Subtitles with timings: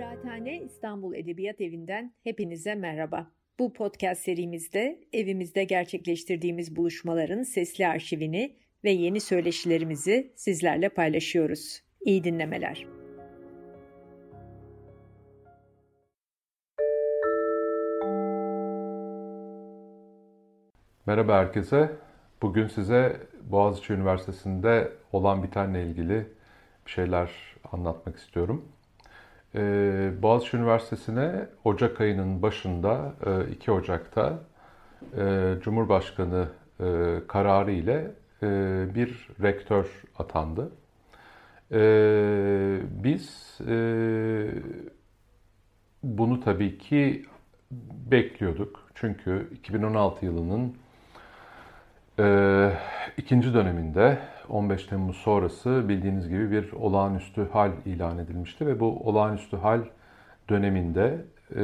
[0.00, 3.30] Kıraathane İstanbul Edebiyat Evi'nden hepinize merhaba.
[3.58, 11.82] Bu podcast serimizde evimizde gerçekleştirdiğimiz buluşmaların sesli arşivini ve yeni söyleşilerimizi sizlerle paylaşıyoruz.
[12.00, 12.86] İyi dinlemeler.
[21.06, 21.90] Merhaba herkese.
[22.42, 26.26] Bugün size Boğaziçi Üniversitesi'nde olan bitenle ilgili
[26.86, 27.30] bir şeyler
[27.72, 28.68] anlatmak istiyorum.
[29.54, 33.14] Ee, Boğaziçi Üniversitesi'ne Ocak ayının başında,
[33.52, 34.38] 2 e, Ocak'ta
[35.16, 36.48] e, Cumhurbaşkanı
[36.80, 38.10] e, kararı ile
[38.94, 40.72] bir rektör atandı.
[43.04, 43.58] Biz
[46.02, 47.24] bunu tabii ki
[48.10, 48.88] bekliyorduk.
[48.94, 50.76] Çünkü 2016 yılının
[53.16, 59.56] ikinci döneminde 15 Temmuz sonrası bildiğiniz gibi bir olağanüstü hal ilan edilmişti ve bu olağanüstü
[59.56, 59.80] hal
[60.48, 61.24] döneminde
[61.56, 61.62] e,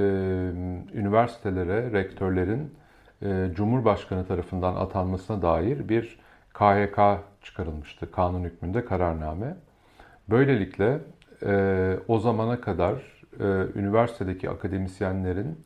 [0.94, 2.74] üniversitelere rektörlerin
[3.22, 6.18] e, Cumhurbaşkanı tarafından atanmasına dair bir
[6.52, 6.98] KHK
[7.42, 8.10] çıkarılmıştı.
[8.10, 9.56] Kanun hükmünde kararname.
[10.30, 10.98] Böylelikle
[11.46, 12.94] e, o zamana kadar
[13.40, 13.44] e,
[13.78, 15.64] üniversitedeki akademisyenlerin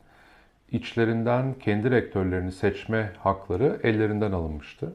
[0.71, 4.93] içlerinden kendi rektörlerini seçme hakları ellerinden alınmıştı.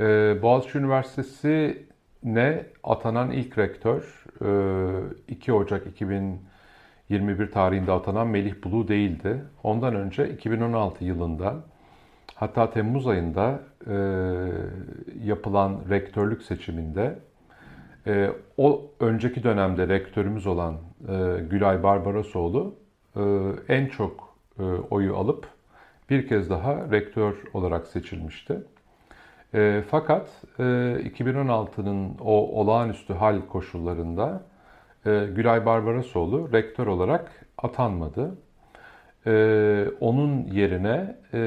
[0.00, 4.24] Ee, Boğaziçi Üniversitesi'ne atanan ilk rektör
[5.28, 9.42] 2 e, Ocak 2021 tarihinde atanan Melih Bulu değildi.
[9.62, 11.54] Ondan önce 2016 yılında
[12.34, 13.94] hatta Temmuz ayında e,
[15.24, 17.18] yapılan rektörlük seçiminde
[18.06, 20.76] e, o önceki dönemde rektörümüz olan
[21.50, 22.74] Gülay Barbarosoğlu
[23.68, 24.25] en çok
[24.90, 25.46] oyu alıp
[26.10, 28.62] bir kez daha rektör olarak seçilmişti.
[29.54, 34.42] E, fakat e, 2016'nın o olağanüstü hal koşullarında
[35.06, 38.34] e, Gülay Barbarosoğlu rektör olarak atanmadı.
[39.26, 41.40] E, onun yerine e,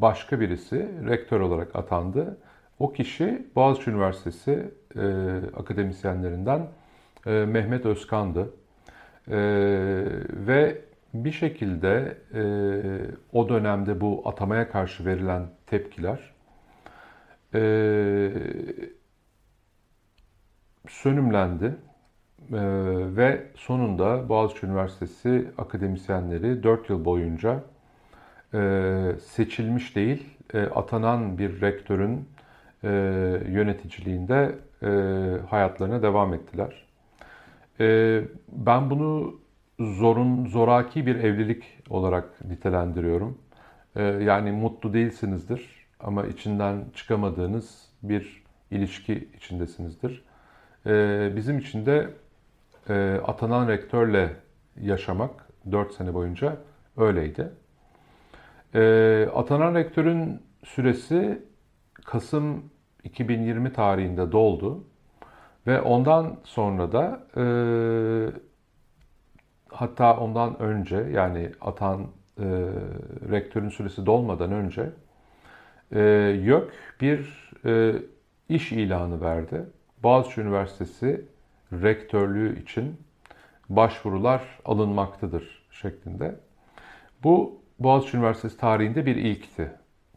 [0.00, 2.38] başka birisi rektör olarak atandı.
[2.78, 5.00] O kişi Boğaziçi Üniversitesi e,
[5.56, 6.66] akademisyenlerinden
[7.26, 8.50] e, Mehmet Özkan'dı.
[9.28, 9.36] E,
[10.46, 10.85] ve
[11.24, 12.42] bir şekilde e,
[13.32, 16.34] o dönemde bu atamaya karşı verilen tepkiler
[17.54, 17.60] e,
[20.88, 21.74] sönümlendi e,
[23.16, 27.64] ve sonunda Boğaziçi Üniversitesi akademisyenleri 4 yıl boyunca
[28.54, 32.28] e, seçilmiş değil, e, atanan bir rektörün
[32.84, 32.88] e,
[33.48, 34.88] yöneticiliğinde e,
[35.50, 36.86] hayatlarına devam ettiler.
[37.80, 39.40] E, ben bunu
[39.80, 43.38] zorun zoraki bir evlilik olarak nitelendiriyorum.
[43.96, 50.24] Ee, yani mutlu değilsinizdir ama içinden çıkamadığınız bir ilişki içindesinizdir.
[50.86, 52.10] Ee, bizim için de
[52.88, 54.36] e, atanan rektörle
[54.80, 56.56] yaşamak 4 sene boyunca
[56.96, 57.52] öyleydi.
[58.74, 61.42] Ee, atanan rektörün süresi
[62.04, 62.70] Kasım
[63.04, 64.84] 2020 tarihinde doldu
[65.66, 67.42] ve ondan sonra da e,
[69.70, 72.00] hatta ondan önce yani atan
[72.38, 72.44] e,
[73.30, 74.90] rektörün süresi dolmadan önce
[75.92, 76.00] e,
[76.42, 77.94] YÖK bir e,
[78.48, 79.64] iş ilanı verdi.
[80.02, 81.24] Boğaziçi Üniversitesi
[81.72, 83.00] rektörlüğü için
[83.68, 86.34] başvurular alınmaktadır şeklinde.
[87.24, 89.70] Bu Boğaziçi Üniversitesi tarihinde bir ilkti.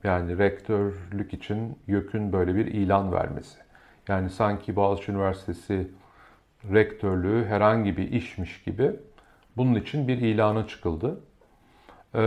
[0.04, 3.58] Yani rektörlük için YÖK'ün böyle bir ilan vermesi.
[4.08, 5.88] Yani sanki Boğaziçi Üniversitesi
[6.74, 8.92] rektörlüğü herhangi bir işmiş gibi
[9.59, 11.20] bunun için bir ilana çıkıldı.
[12.16, 12.22] Ee,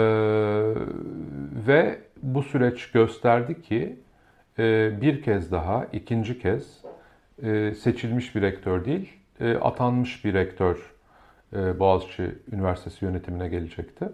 [1.67, 4.01] ve bu süreç gösterdi ki
[4.59, 6.85] e, bir kez daha, ikinci kez
[7.43, 10.95] e, seçilmiş bir rektör değil, e, atanmış bir rektör
[11.53, 14.05] e, Boğaziçi Üniversitesi yönetimine gelecekti.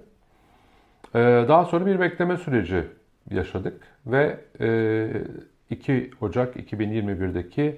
[1.14, 1.18] E,
[1.48, 2.84] daha sonra bir bekleme süreci
[3.30, 5.08] yaşadık ve e,
[5.70, 7.76] 2 Ocak 2021'deki e,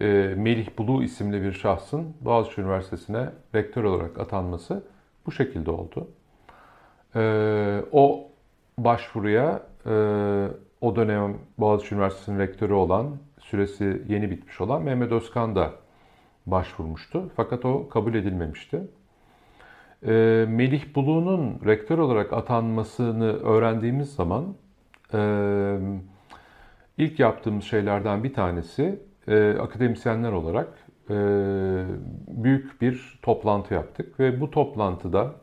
[0.00, 4.84] Melih Bulu isimli bir şahsın Boğaziçi Üniversitesi'ne rektör olarak atanması
[5.26, 6.08] bu şekilde oldu.
[7.14, 8.28] E, o
[8.78, 9.90] başvuruya e,
[10.80, 15.72] o dönem Boğaziçi Üniversitesi'nin rektörü olan, süresi yeni bitmiş olan Mehmet Özkan da
[16.46, 17.30] başvurmuştu.
[17.36, 18.82] Fakat o kabul edilmemişti.
[20.48, 24.54] Melih Bulu'nun rektör olarak atanmasını öğrendiğimiz zaman
[26.98, 30.68] ilk yaptığımız şeylerden bir tanesi e, akademisyenler olarak
[31.10, 31.14] e,
[32.28, 35.34] büyük bir toplantı yaptık ve bu toplantıda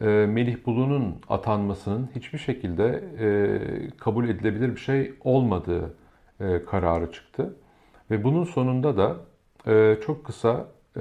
[0.00, 3.28] e, Melih Bulu'nun atanmasının hiçbir şekilde e,
[3.98, 5.94] kabul edilebilir bir şey olmadığı
[6.40, 7.56] e, kararı çıktı.
[8.10, 9.16] Ve bunun sonunda da
[9.66, 10.66] e, çok kısa
[10.96, 11.00] e,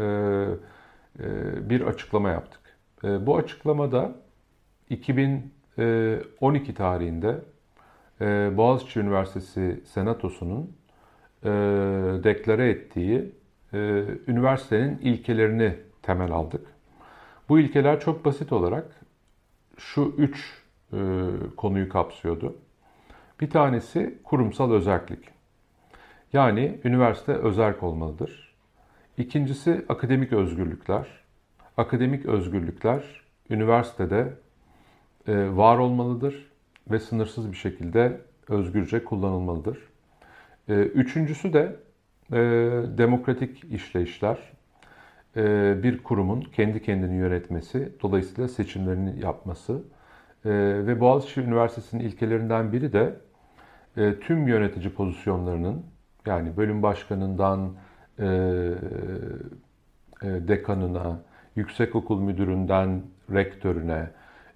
[1.69, 2.61] bir açıklama yaptık.
[3.03, 4.15] Bu açıklamada
[4.89, 7.35] 2012 tarihinde
[8.57, 10.78] Boğaziçi Üniversitesi Senatosu'nun
[12.23, 13.31] deklare ettiği
[14.27, 16.67] üniversitenin ilkelerini temel aldık.
[17.49, 18.85] Bu ilkeler çok basit olarak
[19.77, 20.63] şu üç
[21.57, 22.55] konuyu kapsıyordu.
[23.41, 25.19] Bir tanesi kurumsal özellik.
[26.33, 28.55] Yani üniversite özerk olmalıdır.
[29.17, 31.07] İkincisi akademik özgürlükler.
[31.77, 34.33] Akademik özgürlükler üniversitede
[35.27, 36.51] e, var olmalıdır
[36.91, 39.88] ve sınırsız bir şekilde özgürce kullanılmalıdır.
[40.69, 41.75] E, üçüncüsü de
[42.31, 42.37] e,
[42.97, 44.37] demokratik işleyişler.
[45.83, 49.83] Bir kurumun kendi kendini yönetmesi, dolayısıyla seçimlerini yapması
[50.85, 53.15] ve Boğaziçi Üniversitesi'nin ilkelerinden biri de
[54.21, 55.85] tüm yönetici pozisyonlarının
[56.25, 57.73] yani bölüm başkanından
[58.19, 58.27] e, e,
[60.23, 61.19] dekanına,
[61.55, 63.01] yüksekokul müdüründen
[63.31, 64.09] rektörüne,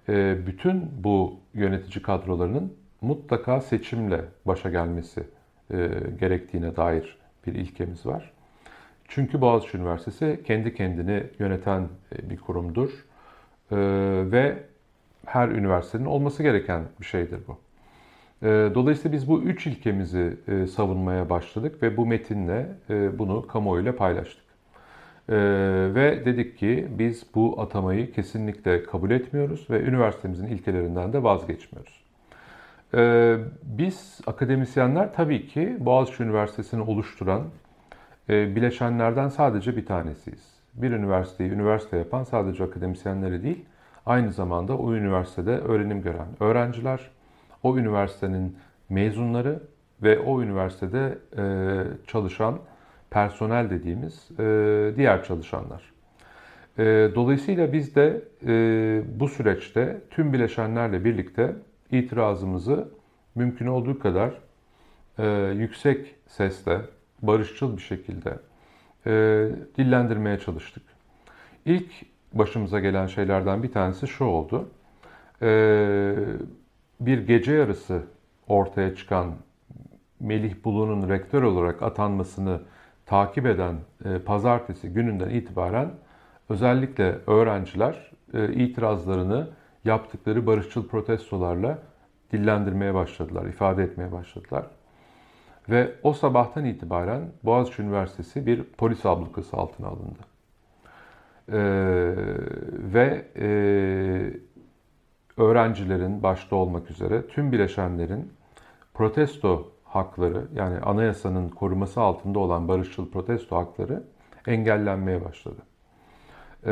[0.08, 5.24] e, bütün bu yönetici kadrolarının mutlaka seçimle başa gelmesi
[5.70, 5.90] e,
[6.20, 7.16] gerektiğine dair
[7.46, 8.32] bir ilkemiz var.
[9.08, 13.76] Çünkü Boğaziçi Üniversitesi kendi kendini yöneten e, bir kurumdur e,
[14.32, 14.62] ve
[15.26, 17.58] her üniversitenin olması gereken bir şeydir bu.
[18.74, 22.66] Dolayısıyla biz bu üç ilkemizi savunmaya başladık ve bu metinle
[23.18, 24.44] bunu kamuoyuyla paylaştık.
[25.94, 32.03] Ve dedik ki biz bu atamayı kesinlikle kabul etmiyoruz ve üniversitemizin ilkelerinden de vazgeçmiyoruz.
[32.94, 37.42] Ee, biz akademisyenler tabii ki Boğaziçi Üniversitesi'ni oluşturan
[38.28, 40.54] e, bileşenlerden sadece bir tanesiyiz.
[40.74, 43.64] Bir üniversiteyi üniversite yapan sadece akademisyenleri değil,
[44.06, 47.10] aynı zamanda o üniversitede öğrenim gören öğrenciler,
[47.62, 48.56] o üniversitenin
[48.88, 49.60] mezunları
[50.02, 51.44] ve o üniversitede e,
[52.06, 52.58] çalışan
[53.10, 55.92] personel dediğimiz e, diğer çalışanlar.
[56.78, 56.84] E,
[57.14, 58.20] dolayısıyla biz de
[59.20, 61.54] bu süreçte tüm bileşenlerle birlikte
[61.90, 62.88] itirazımızı
[63.34, 64.34] mümkün olduğu kadar
[65.52, 66.80] yüksek sesle,
[67.22, 68.38] barışçıl bir şekilde
[69.78, 70.82] dillendirmeye çalıştık.
[71.64, 71.90] İlk
[72.32, 74.68] başımıza gelen şeylerden bir tanesi şu oldu
[77.00, 78.02] bir gece yarısı
[78.48, 79.34] ortaya çıkan
[80.20, 82.60] Melih Bulu'nun rektör olarak atanmasını
[83.06, 85.90] takip eden e, pazartesi gününden itibaren
[86.48, 89.48] özellikle öğrenciler e, itirazlarını
[89.84, 91.78] yaptıkları barışçıl protestolarla
[92.32, 94.66] dillendirmeye başladılar, ifade etmeye başladılar.
[95.68, 100.18] Ve o sabahtan itibaren Boğaziçi Üniversitesi bir polis ablukası altına alındı.
[101.48, 101.56] Ee,
[102.94, 103.46] ve e,
[105.42, 108.32] öğrencilerin başta olmak üzere tüm bileşenlerin
[108.94, 114.02] protesto hakları yani anayasanın koruması altında olan barışçıl protesto hakları
[114.46, 115.62] engellenmeye başladı.
[116.66, 116.70] Ee,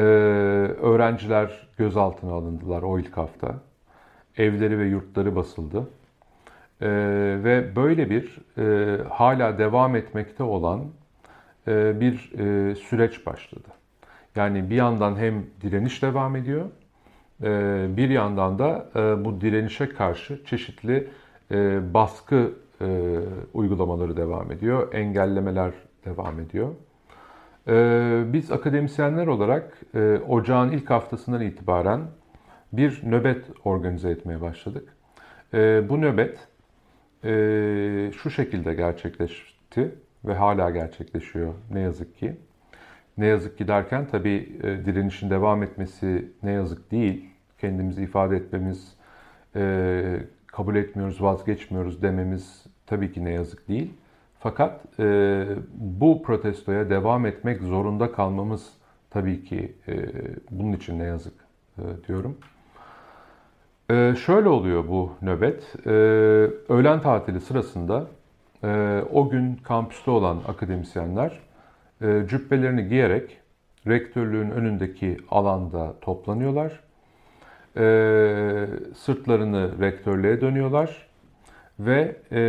[0.82, 3.54] öğrenciler gözaltına alındılar o ilk hafta.
[4.36, 5.88] Evleri ve yurtları basıldı.
[6.80, 6.86] Ee,
[7.44, 10.80] ve böyle bir e, hala devam etmekte olan
[11.68, 13.68] e, bir e, süreç başladı.
[14.36, 16.66] Yani bir yandan hem direniş devam ediyor
[17.42, 21.08] ee, bir yandan da e, bu direnişe karşı çeşitli
[21.50, 23.18] e, baskı e,
[23.54, 25.72] uygulamaları devam ediyor, engellemeler
[26.04, 26.68] devam ediyor.
[27.68, 29.81] Ee, biz akademisyenler olarak
[30.28, 32.00] ocağın ilk haftasından itibaren
[32.72, 34.88] bir nöbet organize etmeye başladık.
[35.54, 36.48] Ee, bu nöbet
[38.16, 42.36] şu şekilde gerçekleşti ve hala gerçekleşiyor ne yazık ki.
[43.19, 48.94] Ne yazık ki derken tabii direnişin devam etmesi ne yazık değil kendimizi ifade etmemiz,
[49.56, 53.94] e, kabul etmiyoruz, vazgeçmiyoruz dememiz tabii ki ne yazık değil.
[54.43, 55.44] Fakat e,
[55.75, 58.72] bu protestoya devam etmek zorunda kalmamız
[59.11, 59.94] tabii ki e,
[60.51, 61.34] bunun için ne yazık
[61.79, 62.39] e, diyorum.
[63.91, 65.87] E, şöyle oluyor bu nöbet.
[65.87, 65.91] E,
[66.69, 68.06] öğlen tatili sırasında
[68.65, 71.41] e, o gün kampüste olan akademisyenler
[72.01, 73.39] e, cübbelerini giyerek
[73.87, 76.81] rektörlüğün önündeki alanda toplanıyorlar
[77.77, 81.11] e, sırtlarını rektörlüğe dönüyorlar
[81.79, 82.41] ve e,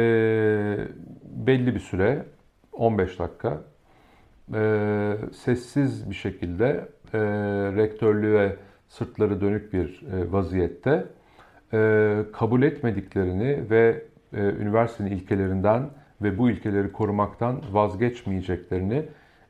[1.24, 2.26] belli bir süre
[2.72, 3.62] 15 dakika
[4.54, 7.20] e, sessiz bir şekilde e,
[7.76, 8.56] rektörlüğe
[8.88, 11.06] sırtları dönük bir e, vaziyette
[11.74, 14.04] e, kabul etmediklerini ve
[14.34, 15.90] e, üniversitenin ilkelerinden
[16.22, 19.06] ve bu ilkeleri korumaktan vazgeçmeyeceklerini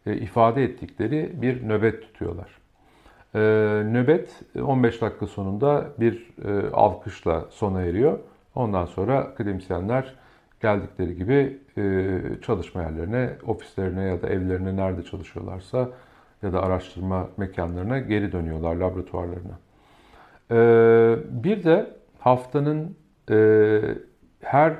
[0.06, 2.50] e, ifade ettikleri bir nöbet tutuyorlar.
[3.36, 3.39] E,
[3.92, 8.20] nöbet 15 dakika sonunda bir e, alkışla sona eriyor.
[8.55, 10.15] Ondan sonra akademisyenler
[10.62, 15.89] geldikleri gibi e, çalışma yerlerine, ofislerine ya da evlerine nerede çalışıyorlarsa
[16.43, 19.60] ya da araştırma mekanlarına geri dönüyorlar laboratuvarlarına.
[20.51, 20.57] E,
[21.43, 22.98] bir de haftanın
[23.31, 23.79] e,
[24.41, 24.74] her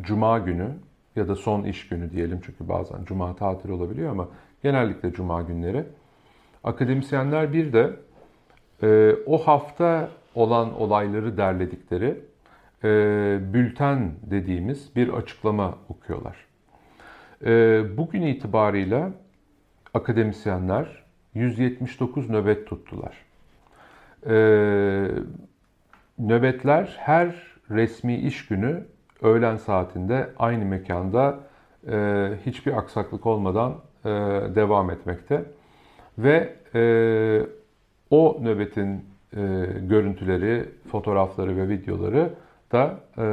[0.00, 0.68] cuma günü
[1.16, 4.28] ya da son iş günü diyelim çünkü bazen cuma tatil olabiliyor ama
[4.62, 5.84] genellikle cuma günleri
[6.64, 7.90] akademisyenler bir de
[8.82, 12.20] e, o hafta olan olayları derledikleri
[12.84, 12.88] e,
[13.52, 16.36] bülten dediğimiz bir açıklama okuyorlar.
[17.44, 19.10] E, bugün itibarıyla
[19.94, 23.16] akademisyenler 179 nöbet tuttular.
[24.26, 24.34] E,
[26.18, 27.34] nöbetler her
[27.70, 28.84] resmi iş günü
[29.22, 31.38] öğlen saatinde aynı mekanda
[31.90, 34.08] e, hiçbir aksaklık olmadan e,
[34.54, 35.44] devam etmekte.
[36.18, 36.82] Ve e,
[38.10, 39.04] o nöbetin
[39.36, 39.40] e,
[39.80, 42.30] görüntüleri, fotoğrafları ve videoları
[42.72, 43.24] da e,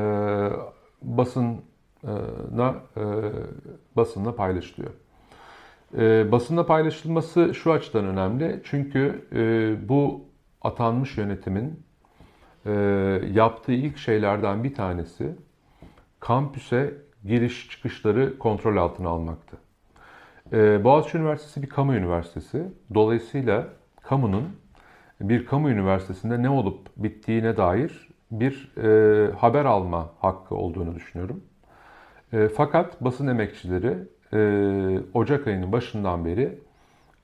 [1.01, 3.03] basına e,
[3.95, 4.91] basınla paylaşılıyor.
[5.97, 8.61] E, basınla paylaşılması şu açıdan önemli.
[8.63, 10.25] Çünkü e, bu
[10.61, 11.83] atanmış yönetimin
[12.65, 12.71] e,
[13.31, 15.35] yaptığı ilk şeylerden bir tanesi
[16.19, 16.93] kampüse
[17.25, 19.57] giriş çıkışları kontrol altına almaktı.
[20.53, 22.63] E, Boğaziçi Üniversitesi bir kamu üniversitesi.
[22.93, 23.67] Dolayısıyla
[24.01, 24.43] kamunun
[25.21, 31.43] bir kamu üniversitesinde ne olup bittiğine dair bir e, haber alma hakkı olduğunu düşünüyorum.
[32.33, 33.97] E, fakat basın emekçileri
[34.33, 36.59] e, Ocak ayının başından beri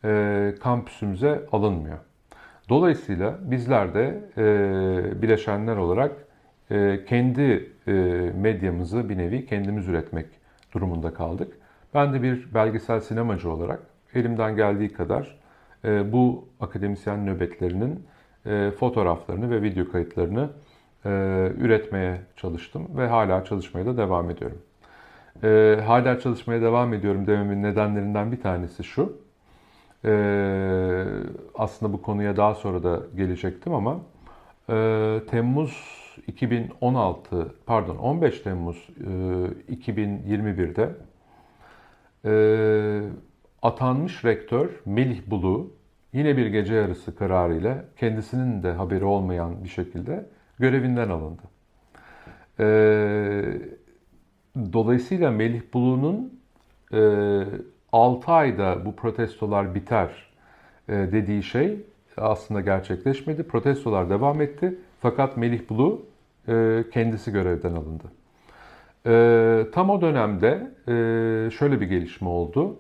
[0.06, 1.98] e, kampüsümüze alınmıyor.
[2.70, 6.12] Dolayısıyla bizler de e, bileşenler olarak
[6.72, 7.92] e, kendi e,
[8.36, 10.26] medyamızı bir nevi kendimiz üretmek
[10.74, 11.58] durumunda kaldık.
[11.94, 13.80] Ben de bir belgesel sinemacı olarak
[14.14, 15.40] elimden geldiği kadar
[15.86, 18.06] e, bu akademisyen nöbetlerinin
[18.46, 20.50] e, fotoğraflarını ve video kayıtlarını
[21.58, 24.62] üretmeye çalıştım ve hala çalışmaya da devam ediyorum.
[25.44, 29.18] E, hala çalışmaya devam ediyorum dememin nedenlerinden bir tanesi şu.
[30.06, 31.06] E,
[31.56, 34.00] aslında bu konuya daha sonra da gelecektim ama
[34.70, 38.88] e, Temmuz 2016 pardon 15 Temmuz
[39.70, 40.90] e, 2021'de
[42.26, 42.34] e,
[43.62, 45.72] atanmış rektör Melih Bulu
[46.14, 50.26] yine bir gece yarısı kararıyla kendisinin de haberi olmayan bir şekilde
[50.60, 51.42] görevinden alındı.
[52.60, 52.66] E,
[54.74, 56.40] dolayısıyla Melih Bulu'nun
[56.94, 57.44] e,
[57.92, 60.34] 6 ayda bu protestolar biter
[60.90, 61.78] e, dediği şey
[62.18, 63.44] aslında gerçekleşmedi.
[63.44, 64.80] Protestolar devam etti.
[65.02, 66.06] Fakat Melih Bulu
[66.48, 68.04] e, kendisi görevden alındı.
[69.06, 70.94] E, tam o dönemde e,
[71.52, 72.76] şöyle bir gelişme oldu.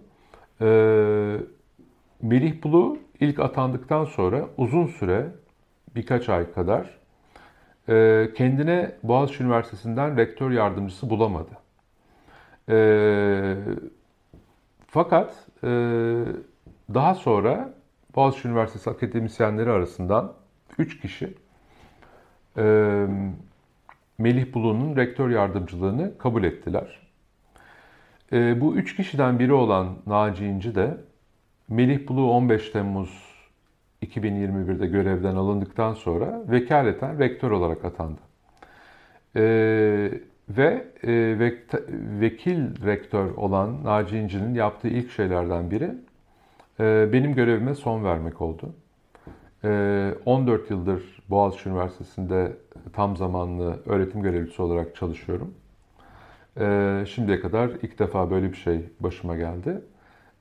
[0.61, 0.67] E,
[2.21, 5.27] Melih Bulu ilk atandıktan sonra uzun süre
[5.95, 7.02] birkaç ay kadar
[7.89, 11.51] e, kendine Boğaziçi Üniversitesi'nden rektör yardımcısı bulamadı.
[12.69, 13.55] E,
[14.87, 15.67] fakat e,
[16.93, 17.73] daha sonra
[18.15, 20.33] Boğaziçi Üniversitesi akademisyenleri arasından
[20.77, 21.33] 3 kişi
[22.57, 22.63] e,
[24.17, 26.99] Melih Bulu'nun rektör yardımcılığını kabul ettiler.
[28.33, 30.97] E, bu üç kişiden biri olan Naci İnci de
[31.67, 33.22] Melih Bulu 15 Temmuz
[34.03, 38.21] 2021'de görevden alındıktan sonra vekaleten rektör olarak atandı.
[39.35, 39.41] E,
[40.49, 41.53] ve e, ve,
[42.19, 45.91] vekil rektör olan Naci İnci'nin yaptığı ilk şeylerden biri
[46.79, 48.73] e, benim görevime son vermek oldu.
[50.25, 52.57] 14 ee, yıldır Boğaziçi Üniversitesi'nde
[52.93, 55.53] tam zamanlı öğretim görevlisi olarak çalışıyorum.
[56.59, 59.81] Ee, şimdiye kadar ilk defa böyle bir şey başıma geldi.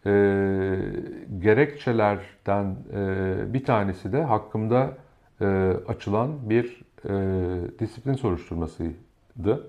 [0.06, 0.76] Ee,
[1.38, 4.90] gerekçelerden e, bir tanesi de hakkımda
[5.40, 7.10] e, açılan bir e,
[7.78, 9.66] disiplin soruşturmasıydı.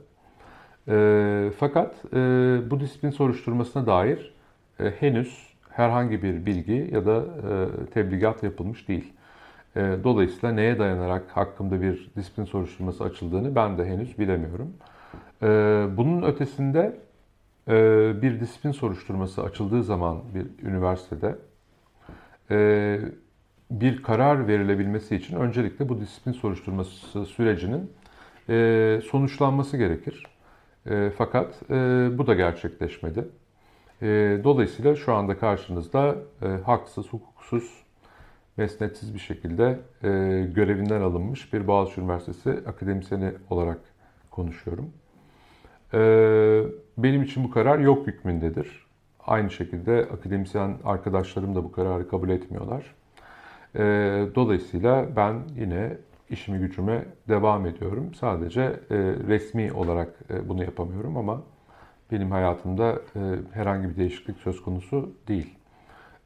[1.60, 1.96] Fakat
[2.72, 4.34] bu disiplin soruşturmasına dair
[5.00, 7.26] henüz herhangi bir bilgi ya da
[7.94, 9.14] tebligat yapılmış değil.
[9.76, 14.74] E, dolayısıyla neye dayanarak hakkımda bir disiplin soruşturması açıldığını ben de henüz bilemiyorum.
[15.42, 15.48] E,
[15.98, 17.13] bunun ötesinde e,
[18.22, 21.36] bir disiplin soruşturması açıldığı zaman bir üniversitede
[23.72, 27.92] bir karar verilebilmesi için öncelikle bu disiplin soruşturması sürecinin
[29.02, 30.28] sonuçlanması gerekir.
[31.18, 31.70] Fakat
[32.18, 33.28] bu da gerçekleşmedi.
[34.44, 36.16] Dolayısıyla şu anda karşınızda
[36.66, 37.84] haksız, hukuksuz
[38.58, 39.80] mesnetsiz bir şekilde
[40.56, 43.80] görevinden alınmış bir Boğaziçi Üniversitesi akademisyeni olarak
[44.32, 44.94] konuşuyorum.
[45.94, 46.00] E,
[46.98, 48.88] benim için bu karar yok hükmündedir.
[49.28, 52.96] Aynı şekilde akademisyen arkadaşlarım da bu kararı kabul etmiyorlar.
[53.76, 53.82] E,
[54.36, 55.98] dolayısıyla ben yine
[56.30, 58.14] işimi gücüme devam ediyorum.
[58.14, 58.98] Sadece e,
[59.28, 61.42] resmi olarak e, bunu yapamıyorum ama
[62.12, 63.20] benim hayatımda e,
[63.52, 65.56] herhangi bir değişiklik söz konusu değil.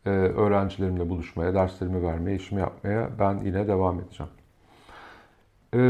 [0.05, 4.31] e, öğrencilerimle buluşmaya, derslerimi vermeye, işimi yapmaya ben yine devam edeceğim.
[5.75, 5.81] E,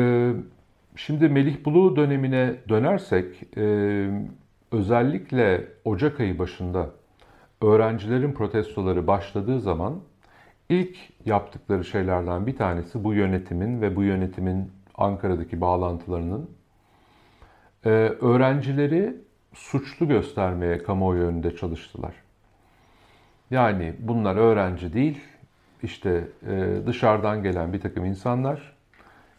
[0.95, 4.09] şimdi Melih Bulu dönemine dönersek, e,
[4.71, 6.89] özellikle Ocak ayı başında
[7.61, 9.99] öğrencilerin protestoları başladığı zaman
[10.69, 16.49] ilk yaptıkları şeylerden bir tanesi bu yönetimin ve bu yönetimin Ankara'daki bağlantılarının
[17.85, 17.89] e,
[18.21, 19.15] öğrencileri
[19.53, 22.13] suçlu göstermeye kamuoyu önünde çalıştılar.
[23.51, 25.21] Yani bunlar öğrenci değil,
[25.83, 28.76] işte e, dışarıdan gelen bir takım insanlar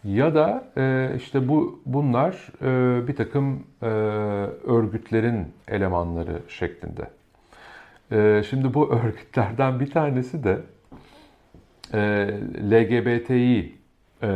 [0.05, 3.87] ya da e, işte bu bunlar e, bir takım e,
[4.67, 7.11] örgütlerin elemanları şeklinde.
[8.13, 10.59] E, şimdi bu örgütlerden bir tanesi de
[11.95, 12.01] e,
[12.71, 13.79] LGBTİ
[14.23, 14.29] e,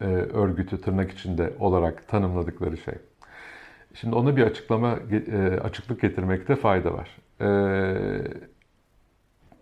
[0.00, 2.94] e, örgütü tırnak içinde olarak tanımladıkları şey.
[3.94, 7.16] Şimdi ona bir açıklama e, açıklık getirmekte fayda var.
[7.40, 7.48] E,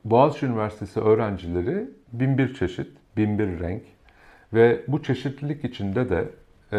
[0.05, 3.83] Boğaziçi Üniversitesi öğrencileri bin bir çeşit, bin bir renk
[4.55, 6.29] ve bu çeşitlilik içinde de
[6.73, 6.79] e,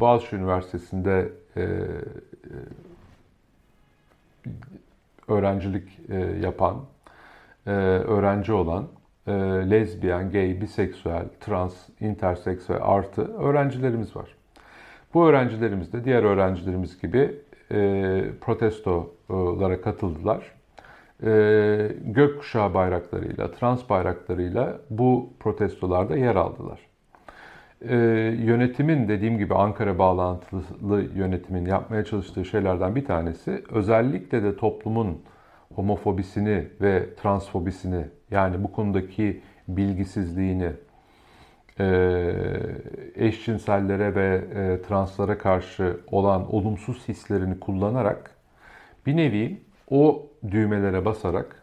[0.00, 1.66] Boğaziçi Üniversitesi'nde e, e,
[5.28, 6.76] öğrencilik e, yapan,
[7.66, 8.88] e, öğrenci olan
[9.26, 9.32] e,
[9.70, 14.34] lezbiyen, gay, biseksüel, trans, interseksüel artı öğrencilerimiz var.
[15.14, 17.36] Bu öğrencilerimiz de diğer öğrencilerimiz gibi
[17.72, 20.59] e, protestolara katıldılar.
[21.24, 26.80] E, gökkuşağı bayraklarıyla, trans bayraklarıyla bu protestolarda yer aldılar.
[27.88, 27.96] E,
[28.44, 35.22] yönetimin dediğim gibi Ankara bağlantılı yönetimin yapmaya çalıştığı şeylerden bir tanesi özellikle de toplumun
[35.74, 40.70] homofobisini ve transfobisini yani bu konudaki bilgisizliğini
[41.80, 41.86] e,
[43.14, 48.30] eşcinsellere ve e, translara karşı olan olumsuz hislerini kullanarak
[49.06, 49.60] bir nevi
[49.90, 51.62] o düğmelere basarak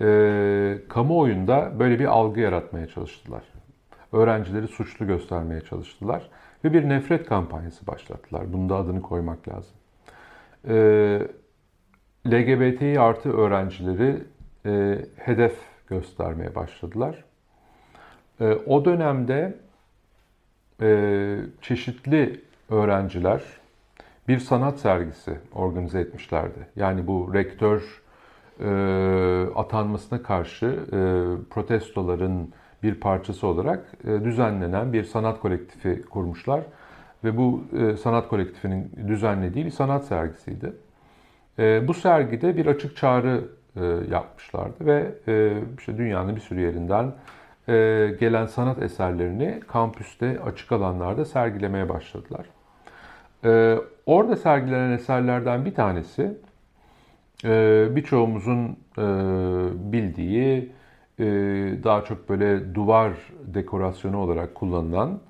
[0.00, 3.42] e, kamuoyunda böyle bir algı yaratmaya çalıştılar.
[4.12, 6.30] Öğrencileri suçlu göstermeye çalıştılar
[6.64, 8.52] ve bir nefret kampanyası başlattılar.
[8.52, 9.74] Bunun da adını koymak lazım.
[10.68, 10.74] E,
[12.26, 14.24] LGBTİ artı öğrencileri
[14.66, 17.24] e, hedef göstermeye başladılar.
[18.40, 19.54] E, o dönemde
[20.82, 23.42] e, çeşitli öğrenciler
[24.32, 26.66] bir sanat sergisi organize etmişlerdi.
[26.76, 28.02] Yani bu rektör
[28.60, 28.68] e,
[29.54, 31.00] atanmasına karşı e,
[31.50, 32.48] protestoların
[32.82, 36.60] bir parçası olarak e, düzenlenen bir sanat kolektifi kurmuşlar.
[37.24, 40.72] Ve bu e, sanat kolektifinin düzenlediği bir sanat sergisiydi.
[41.58, 43.44] E, bu sergide bir açık çağrı
[43.76, 47.12] e, yapmışlardı ve e, işte dünyanın bir sürü yerinden
[47.68, 47.74] e,
[48.20, 52.46] gelen sanat eserlerini kampüste açık alanlarda sergilemeye başladılar.
[53.44, 56.32] E, orada sergilenen eserlerden bir tanesi
[57.44, 59.02] e, birçoğumuzun e,
[59.92, 60.72] bildiği
[61.18, 61.24] e,
[61.84, 63.12] daha çok böyle duvar
[63.44, 65.20] dekorasyonu olarak kullanılan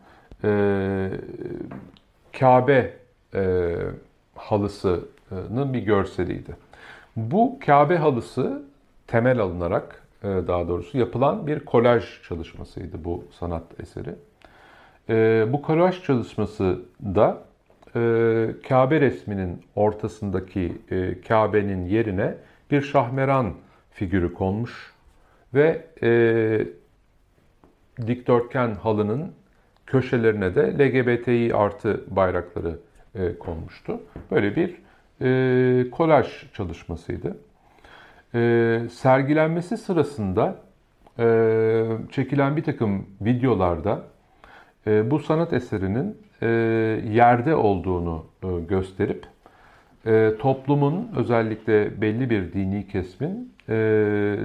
[2.40, 2.94] Kabe
[4.34, 6.56] halısının bir görseliydi.
[7.16, 8.62] Bu Kabe halısı
[9.06, 14.14] temel alınarak daha doğrusu yapılan bir kolaj çalışmasıydı bu sanat eseri.
[15.52, 17.38] Bu kolaj çalışması da
[17.96, 20.72] e, Kabe resminin ortasındaki
[21.28, 22.34] Kabe'nin yerine
[22.70, 23.54] bir şahmeran
[23.90, 24.92] figürü konmuş
[25.54, 25.86] ve
[28.06, 29.32] dikdörtgen halının
[29.86, 32.78] köşelerine de LGBTİ artı bayrakları
[33.38, 34.00] konmuştu.
[34.30, 34.76] Böyle bir
[35.90, 37.36] kolaj çalışmasıydı.
[38.34, 40.56] E, sergilenmesi sırasında
[41.18, 44.02] e, çekilen bir takım videolarda
[44.86, 46.46] e, bu sanat eserinin e,
[47.12, 49.26] yerde olduğunu e, gösterip
[50.06, 53.52] e, toplumun özellikle belli bir dini kesmin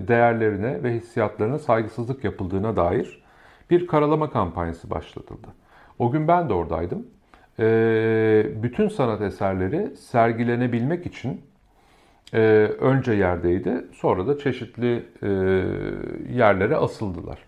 [0.08, 3.24] değerlerine ve hissiyatlarına saygısızlık yapıldığına dair
[3.70, 5.48] bir karalama kampanyası başlatıldı.
[6.00, 7.08] O gün ben de oradaydım.
[8.64, 11.42] Bütün sanat eserleri sergilenebilmek için
[12.80, 15.06] önce yerdeydi, sonra da çeşitli
[16.34, 17.47] yerlere asıldılar.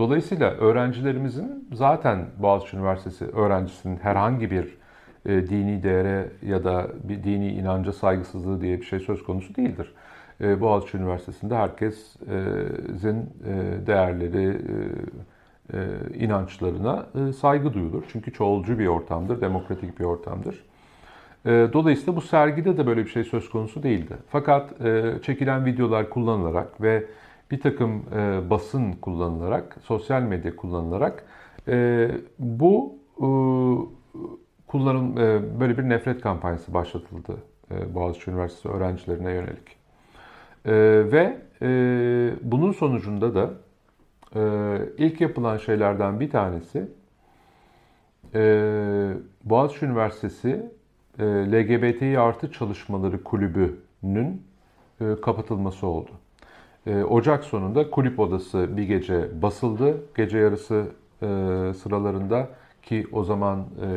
[0.00, 4.78] Dolayısıyla öğrencilerimizin zaten Boğaziçi Üniversitesi öğrencisinin herhangi bir
[5.26, 9.94] e, dini değere ya da bir dini inanca saygısızlığı diye bir şey söz konusu değildir.
[10.40, 18.04] E, Boğaziçi Üniversitesi'nde herkesin e, değerleri, e, e, inançlarına e, saygı duyulur.
[18.12, 20.64] Çünkü çoğulcu bir ortamdır, demokratik bir ortamdır.
[21.46, 24.16] Ee, dolayısıyla bu sergide de böyle bir şey söz konusu değildi.
[24.28, 27.04] Fakat e, çekilen videolar kullanılarak ve
[27.50, 31.24] bir takım e, basın kullanılarak, sosyal medya kullanılarak
[31.68, 32.98] e, bu
[34.66, 35.16] kullanım
[35.60, 37.36] böyle bir nefret kampanyası başlatıldı
[37.94, 39.76] Boğaziçi Üniversitesi öğrencilerine yönelik.
[40.64, 40.72] E,
[41.12, 41.68] ve e,
[42.42, 43.50] bunun sonucunda da
[44.34, 44.42] e,
[44.98, 46.88] ilk yapılan şeylerden bir tanesi
[48.34, 49.12] e,
[49.44, 50.70] Boğaziçi Üniversitesi
[51.18, 54.42] e, LGBTİ artı çalışmaları kulübünün
[55.00, 56.10] e, kapatılması oldu.
[56.90, 59.96] E, Ocak sonunda kulüp odası bir gece basıldı.
[60.16, 60.86] Gece yarısı
[61.22, 61.26] e,
[61.82, 62.48] sıralarında
[62.82, 63.88] ki o zaman e,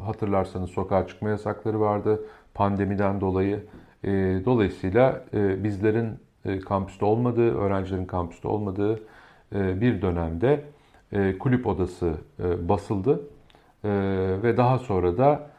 [0.00, 2.20] hatırlarsanız sokağa çıkma yasakları vardı
[2.54, 3.64] pandemiden dolayı.
[4.04, 4.10] E,
[4.44, 6.08] dolayısıyla bizlerin
[6.60, 9.00] kampüste olmadığı, öğrencilerin kampüste olmadığı
[9.52, 10.64] bir dönemde
[11.38, 13.20] kulüp odası basıldı
[14.42, 15.50] ve daha sonra da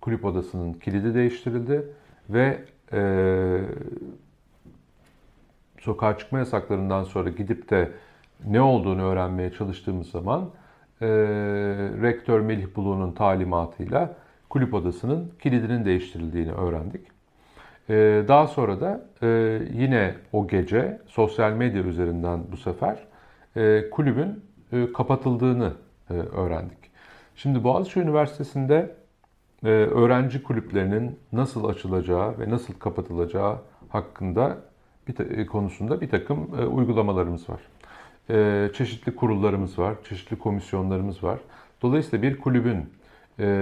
[0.00, 1.84] kulüp odasının kilidi değiştirildi
[2.30, 2.64] ve
[5.84, 7.90] sokağa çıkma yasaklarından sonra gidip de
[8.46, 10.50] ne olduğunu öğrenmeye çalıştığımız zaman
[11.00, 11.06] e,
[12.02, 14.14] rektör Melih Bulu'nun talimatıyla
[14.48, 17.06] kulüp odasının kilidinin değiştirildiğini öğrendik.
[17.88, 19.28] E, daha sonra da e,
[19.72, 22.98] yine o gece sosyal medya üzerinden bu sefer
[23.56, 25.72] e, kulübün e, kapatıldığını
[26.10, 26.78] e, öğrendik.
[27.36, 28.94] Şimdi Boğaziçi Üniversitesi'nde
[29.64, 34.58] e, öğrenci kulüplerinin nasıl açılacağı ve nasıl kapatılacağı hakkında
[35.08, 37.60] bir e, konusunda bir takım e, uygulamalarımız var.
[38.30, 41.38] E, çeşitli kurullarımız var, çeşitli komisyonlarımız var.
[41.82, 42.94] Dolayısıyla bir kulübün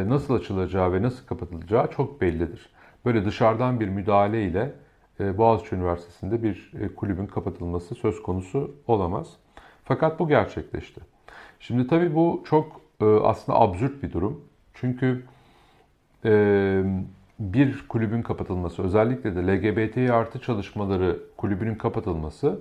[0.09, 2.68] nasıl açılacağı ve nasıl kapatılacağı çok bellidir.
[3.05, 4.72] Böyle dışarıdan bir müdahale ile
[5.20, 9.28] Boğaziçi Üniversitesi'nde bir kulübün kapatılması söz konusu olamaz.
[9.85, 11.00] Fakat bu gerçekleşti.
[11.61, 12.81] Şimdi tabii bu çok
[13.22, 14.44] aslında absürt bir durum.
[14.74, 15.24] Çünkü
[17.38, 22.58] bir kulübün kapatılması, özellikle de LGBT artı çalışmaları kulübünün kapatılması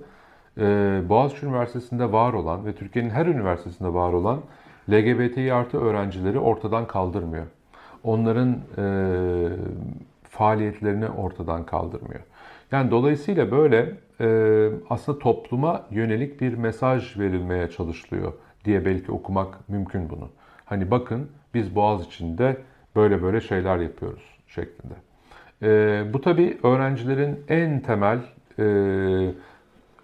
[0.58, 4.40] e, Boğaziçi Üniversitesi'nde var olan ve Türkiye'nin her üniversitesinde var olan
[4.90, 7.46] LGBT artı öğrencileri ortadan kaldırmıyor.
[8.04, 8.84] Onların e,
[10.22, 12.20] faaliyetlerini ortadan kaldırmıyor.
[12.72, 18.32] Yani dolayısıyla böyle e, aslında topluma yönelik bir mesaj verilmeye çalışılıyor
[18.64, 20.28] diye belki okumak mümkün bunu.
[20.64, 22.56] Hani bakın biz Boğaz içinde
[22.96, 24.94] böyle böyle şeyler yapıyoruz şeklinde.
[25.62, 28.18] E, bu tabii öğrencilerin en temel
[28.58, 28.64] e,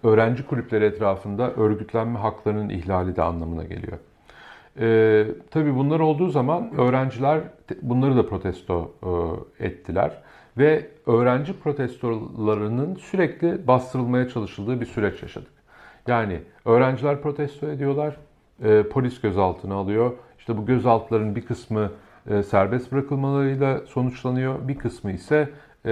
[0.03, 3.97] öğrenci kulüpleri etrafında örgütlenme haklarının ihlali de anlamına geliyor.
[4.79, 7.41] E, tabii bunlar olduğu zaman öğrenciler
[7.81, 8.91] bunları da protesto
[9.59, 10.21] e, ettiler
[10.57, 15.51] ve öğrenci protestolarının sürekli bastırılmaya çalışıldığı bir süreç yaşadık.
[16.07, 18.15] Yani öğrenciler protesto ediyorlar,
[18.63, 20.11] e, polis gözaltına alıyor.
[20.39, 21.91] İşte bu gözaltıların bir kısmı
[22.29, 25.49] e, serbest bırakılmalarıyla sonuçlanıyor, bir kısmı ise
[25.85, 25.91] e,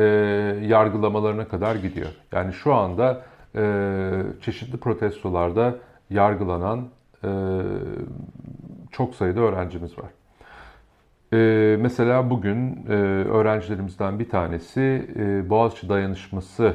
[0.62, 2.10] yargılamalarına kadar gidiyor.
[2.32, 3.22] Yani şu anda
[3.56, 5.76] e, çeşitli protestolarda
[6.10, 6.88] yargılanan
[8.92, 10.10] çok sayıda öğrencimiz var.
[11.82, 12.86] Mesela bugün
[13.30, 16.74] öğrencilerimizden bir tanesi e, Boğaziçi Dayanışması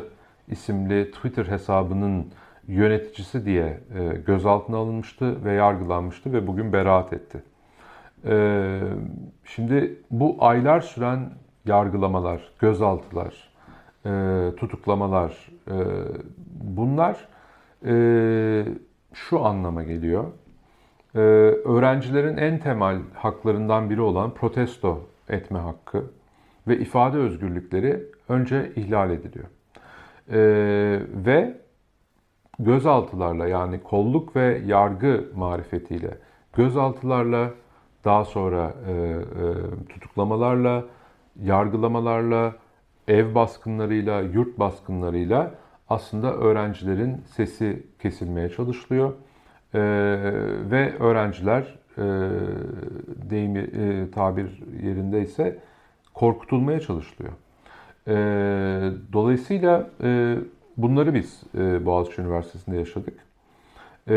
[0.48, 2.27] isimli Twitter hesabının
[2.68, 3.81] yöneticisi diye
[4.27, 7.42] gözaltına alınmıştı ve yargılanmıştı ve bugün beraat etti.
[8.26, 8.80] E,
[9.44, 11.30] şimdi bu aylar süren
[11.66, 13.52] yargılamalar, gözaltılar,
[14.06, 14.11] e,
[14.56, 15.76] tutuklamalar e,
[16.61, 17.28] bunlar
[17.87, 18.64] e,
[19.12, 20.24] şu anlama geliyor
[21.14, 26.04] e, öğrencilerin en temel haklarından biri olan protesto etme hakkı
[26.68, 29.46] ve ifade özgürlükleri önce ihlal ediliyor.
[30.28, 30.38] E,
[31.26, 31.54] ve
[32.58, 36.18] gözaltılarla yani kolluk ve yargı marifetiyle
[36.56, 37.50] gözaltılarla
[38.04, 40.84] daha sonra e, e, tutuklamalarla,
[41.42, 42.54] yargılamalarla,
[43.08, 45.54] ev baskınlarıyla, yurt baskınlarıyla
[45.88, 49.12] aslında öğrencilerin sesi kesilmeye çalışılıyor.
[49.74, 49.80] E,
[50.70, 52.02] ve öğrenciler e,
[53.30, 55.58] deyimi e, tabir yerindeyse
[56.14, 57.32] korkutulmaya çalışılıyor.
[58.08, 58.14] E,
[59.12, 60.36] dolayısıyla e,
[60.76, 63.14] bunları biz e, Boğaziçi Üniversitesi'nde yaşadık.
[64.08, 64.14] E,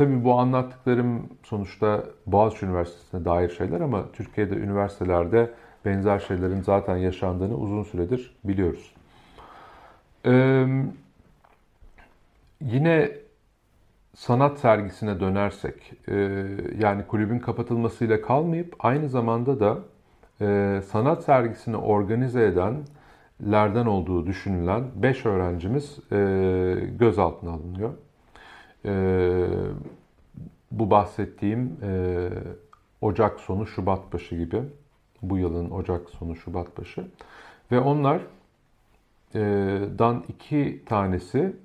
[0.00, 5.50] tabii bu anlattıklarım sonuçta Boğaziçi Üniversitesi'ne dair şeyler ama Türkiye'de üniversitelerde
[5.84, 8.94] benzer şeylerin zaten yaşandığını uzun süredir biliyoruz.
[10.26, 10.66] Ee,
[12.60, 13.10] yine
[14.14, 16.14] sanat sergisine dönersek, e,
[16.78, 19.78] yani kulübün kapatılmasıyla kalmayıp aynı zamanda da
[20.40, 26.16] e, sanat sergisini organize edenlerden olduğu düşünülen 5 öğrencimiz e,
[26.98, 27.90] gözaltına alınıyor.
[30.70, 31.76] Bu bahsettiğim
[33.00, 34.62] Ocak sonu Şubat başı gibi,
[35.22, 37.04] bu yılın Ocak sonu Şubat başı
[37.72, 38.24] ve onlardan
[40.28, 41.56] iki tanesi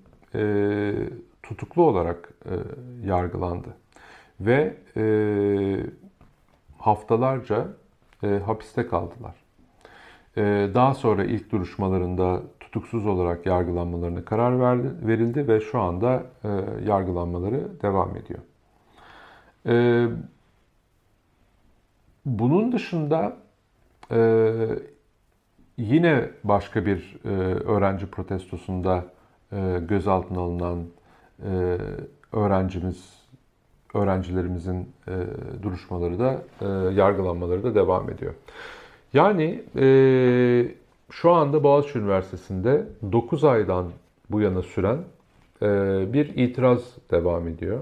[1.46, 2.54] tutuklu olarak e,
[3.08, 3.70] yargılandı.
[4.40, 5.06] Ve e,
[6.78, 7.68] haftalarca
[8.24, 9.36] e, hapiste kaldılar.
[10.38, 12.42] E, daha sonra ilk duruşmalarında
[12.76, 14.60] tutuksuz olarak yargılanmalarına karar
[15.08, 16.50] verildi ve şu anda e,
[16.86, 18.40] yargılanmaları devam ediyor.
[19.66, 20.08] E,
[22.26, 23.38] bunun dışında
[24.12, 24.52] e,
[25.78, 27.30] yine başka bir e,
[27.64, 29.06] öğrenci protestosunda
[29.52, 30.84] e, gözaltına alınan
[31.44, 31.78] e,
[32.32, 33.14] öğrencimiz,
[33.94, 35.14] öğrencilerimizin e,
[35.64, 38.34] duruşmaları da, e, yargılanmaları da devam ediyor.
[39.14, 43.92] Yani e, şu anda Boğaziçi Üniversitesi'nde 9 aydan
[44.30, 44.98] bu yana süren
[45.62, 45.68] e,
[46.14, 47.80] bir itiraz devam ediyor.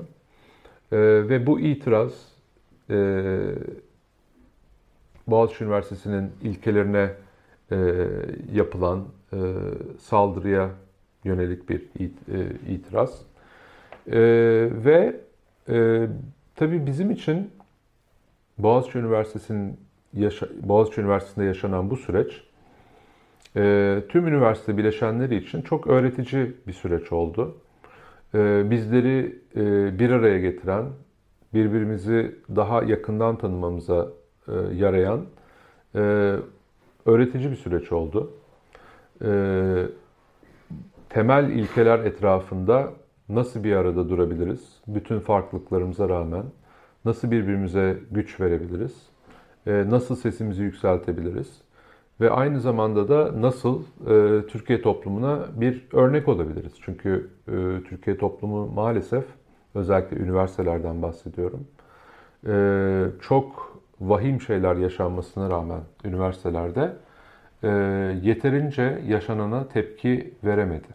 [0.91, 2.11] E, ve bu itiraz
[2.89, 2.95] e,
[5.27, 7.13] Boğaziçi Üniversitesi'nin ilkelerine
[7.71, 8.07] e,
[8.53, 9.03] yapılan
[9.99, 10.69] saldırıya
[11.23, 12.13] yönelik bir it,
[12.69, 13.21] itiraz.
[14.85, 15.19] Ve
[16.55, 17.51] tabii bizim için
[18.57, 19.77] Boğaziçi Üniversitesi'nin
[20.13, 22.43] yaşa, Boğaziçi Üniversitesi'nde yaşanan bu süreç
[23.55, 27.57] e, tüm üniversite bileşenleri için çok öğretici bir süreç oldu.
[28.35, 30.85] E, bizleri e, bir araya getiren,
[31.53, 34.07] birbirimizi daha yakından tanımamıza
[34.47, 35.25] e, yarayan
[35.95, 35.99] e,
[37.05, 38.33] öğretici bir süreç oldu.
[39.25, 39.29] E,
[41.09, 42.93] temel ilkeler etrafında
[43.29, 44.81] nasıl bir arada durabiliriz?
[44.87, 46.43] Bütün farklılıklarımıza rağmen
[47.05, 48.93] nasıl birbirimize güç verebiliriz?
[49.67, 51.61] E, nasıl sesimizi yükseltebiliriz?
[52.21, 56.73] Ve aynı zamanda da nasıl e, Türkiye toplumuna bir örnek olabiliriz?
[56.81, 57.51] Çünkü e,
[57.89, 59.25] Türkiye toplumu maalesef
[59.75, 61.67] özellikle üniversitelerden bahsediyorum.
[62.47, 66.93] E, çok vahim şeyler yaşanmasına rağmen üniversitelerde
[67.63, 67.67] e,
[68.23, 70.87] yeterince yaşanana tepki veremedi.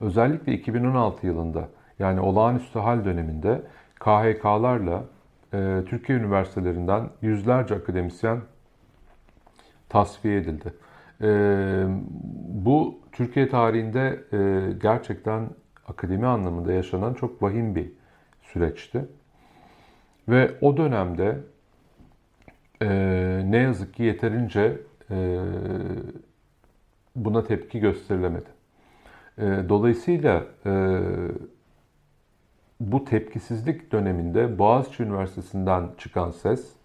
[0.00, 3.62] Özellikle 2016 yılında yani olağanüstü hal döneminde
[4.00, 5.04] KHK'larla
[5.54, 8.38] e, Türkiye üniversitelerinden yüzlerce akademisyen
[9.94, 10.74] tasfiye edildi.
[11.22, 11.28] E,
[12.48, 15.48] bu Türkiye tarihinde e, gerçekten
[15.88, 17.92] akademi anlamında yaşanan çok vahim bir
[18.42, 19.04] süreçti.
[20.28, 21.38] Ve o dönemde
[22.82, 22.88] e,
[23.44, 24.80] ne yazık ki yeterince
[25.10, 25.40] e,
[27.16, 28.50] buna tepki gösterilemedi.
[29.38, 31.00] E, dolayısıyla e,
[32.80, 36.83] bu tepkisizlik döneminde Boğaziçi Üniversitesi'nden çıkan ses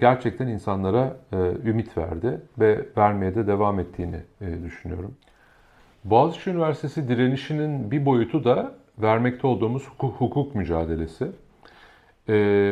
[0.00, 5.14] gerçekten insanlara e, ümit verdi ve vermeye de devam ettiğini e, düşünüyorum.
[6.04, 11.26] Boğaziçi Üniversitesi direnişinin bir boyutu da vermekte olduğumuz hukuk, hukuk mücadelesi.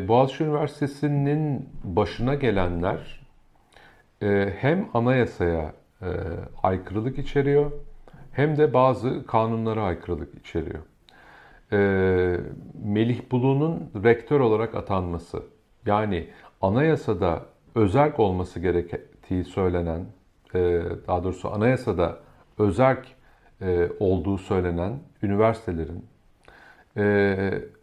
[0.09, 3.21] Boğaziçi Üniversitesi'nin başına gelenler
[4.61, 5.73] hem anayasaya
[6.63, 7.73] aykırılık içeriyor
[8.33, 10.83] hem de bazı kanunlara aykırılık içeriyor.
[12.85, 15.43] Melih Bulu'nun rektör olarak atanması,
[15.87, 16.27] yani
[16.65, 17.43] anayasada
[17.75, 20.01] özerk olması gerektiği söylenen,
[20.55, 22.19] e, daha doğrusu anayasada
[22.59, 23.07] özerk
[23.63, 26.07] e, olduğu söylenen üniversitelerin
[26.97, 27.03] e,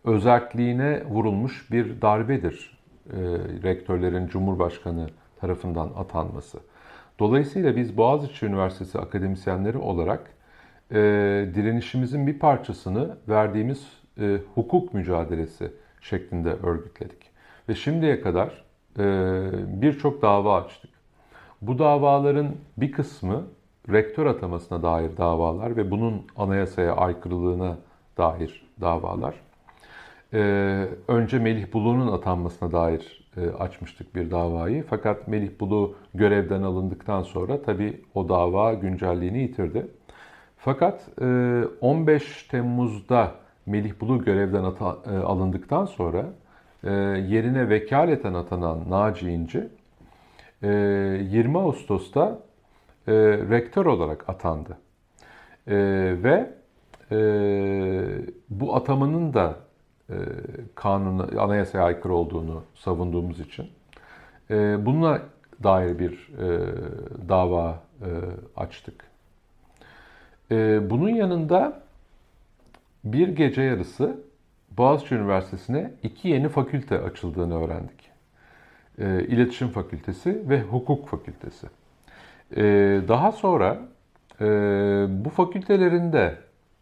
[0.03, 2.81] özerkliğine vurulmuş bir darbedir
[3.63, 6.59] rektörlerin Cumhurbaşkanı tarafından atanması.
[7.19, 10.31] Dolayısıyla biz Boğaziçi Üniversitesi akademisyenleri olarak
[11.55, 13.87] direnişimizin bir parçasını verdiğimiz
[14.55, 17.31] hukuk mücadelesi şeklinde örgütledik.
[17.69, 18.70] Ve şimdiye kadar e,
[19.81, 20.91] birçok dava açtık.
[21.61, 23.43] Bu davaların bir kısmı
[23.89, 27.77] rektör atamasına dair davalar ve bunun anayasaya aykırılığına
[28.17, 29.35] dair davalar.
[30.33, 34.83] Ee, önce Melih Bulu'nun atanmasına dair e, açmıştık bir davayı.
[34.89, 39.87] Fakat Melih Bulu görevden alındıktan sonra tabii o dava güncelliğini yitirdi.
[40.57, 43.31] Fakat e, 15 Temmuz'da
[43.65, 46.40] Melih Bulu görevden e, alındıktan sonra e,
[46.83, 49.69] yerine vekaleten atanan Naci İnci
[50.61, 52.39] 20 e, Ağustos'ta
[53.07, 53.13] e,
[53.49, 54.77] rektör olarak atandı.
[56.23, 56.49] Ve
[58.49, 59.55] bu atamanın da
[60.75, 63.69] kanunu, anayasaya aykırı olduğunu savunduğumuz için
[64.85, 65.21] bununla
[65.63, 66.29] dair bir
[67.29, 67.83] dava
[68.55, 69.05] açtık.
[70.89, 71.81] Bunun yanında
[73.03, 74.15] bir gece yarısı
[74.77, 78.11] Boğaziçi Üniversitesi'ne iki yeni fakülte açıldığını öğrendik.
[78.99, 81.67] E, İletişim Fakültesi ve Hukuk Fakültesi.
[82.55, 82.63] E,
[83.07, 83.77] daha sonra
[84.41, 84.45] e,
[85.09, 86.35] bu fakültelerin de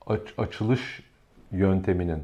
[0.07, 1.03] aç, açılış
[1.51, 2.23] yönteminin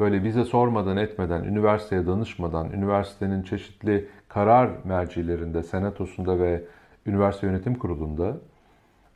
[0.00, 6.62] böyle bize sormadan etmeden, üniversiteye danışmadan, üniversitenin çeşitli karar mercilerinde, senatosunda ve
[7.06, 8.36] üniversite yönetim kurulunda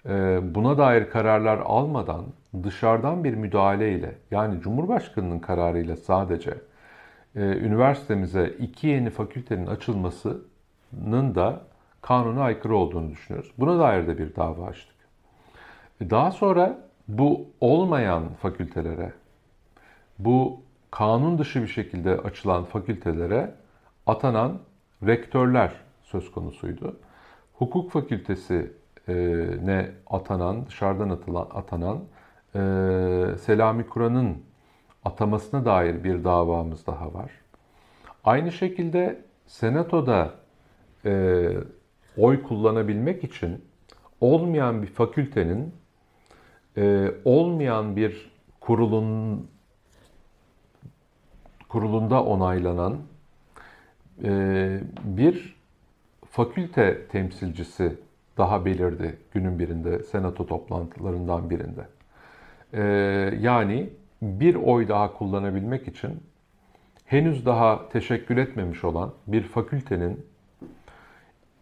[0.09, 2.24] e, buna dair kararlar almadan
[2.62, 6.55] dışarıdan bir müdahaleyle yani Cumhurbaşkanı'nın kararıyla sadece
[7.37, 11.61] e, üniversitemize iki yeni fakültenin açılmasının da
[12.03, 13.53] kanuna aykırı olduğunu düşünüyoruz.
[13.59, 14.95] Buna dair de bir dava açtık.
[16.01, 19.12] Daha sonra bu olmayan fakültelere,
[20.19, 23.55] bu kanun dışı bir şekilde açılan fakültelere
[24.07, 24.59] atanan
[25.07, 26.97] rektörler söz konusuydu.
[27.55, 28.73] Hukuk fakültesi
[29.62, 32.13] ne atanan, dışarıdan atılan, atanan e,
[33.38, 34.43] Selami Kur'an'ın
[35.05, 37.31] atamasına dair bir davamız daha var.
[38.25, 40.35] Aynı şekilde Senato'da
[41.05, 41.51] e,
[42.17, 43.64] oy kullanabilmek için
[44.21, 45.75] olmayan bir fakültenin
[46.77, 49.47] e, olmayan bir kurulun
[51.69, 52.99] kurulunda onaylanan
[54.25, 55.57] e, bir
[56.31, 57.97] fakülte temsilcisi
[58.38, 61.93] daha belirdi günün birinde, senato toplantılarından birinde.
[62.75, 63.91] Ee, yani
[64.23, 66.23] bir oy daha kullanabilmek için
[67.05, 70.27] henüz daha teşekkür etmemiş olan bir fakültenin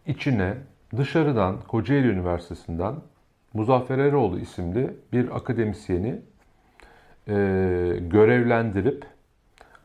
[0.07, 0.55] içine
[0.97, 2.95] dışarıdan Kocaeli Üniversitesi'nden
[3.55, 6.21] Muzaffer Eroğlu isimli bir akademisyeni
[7.29, 7.35] e,
[8.01, 9.07] görevlendirip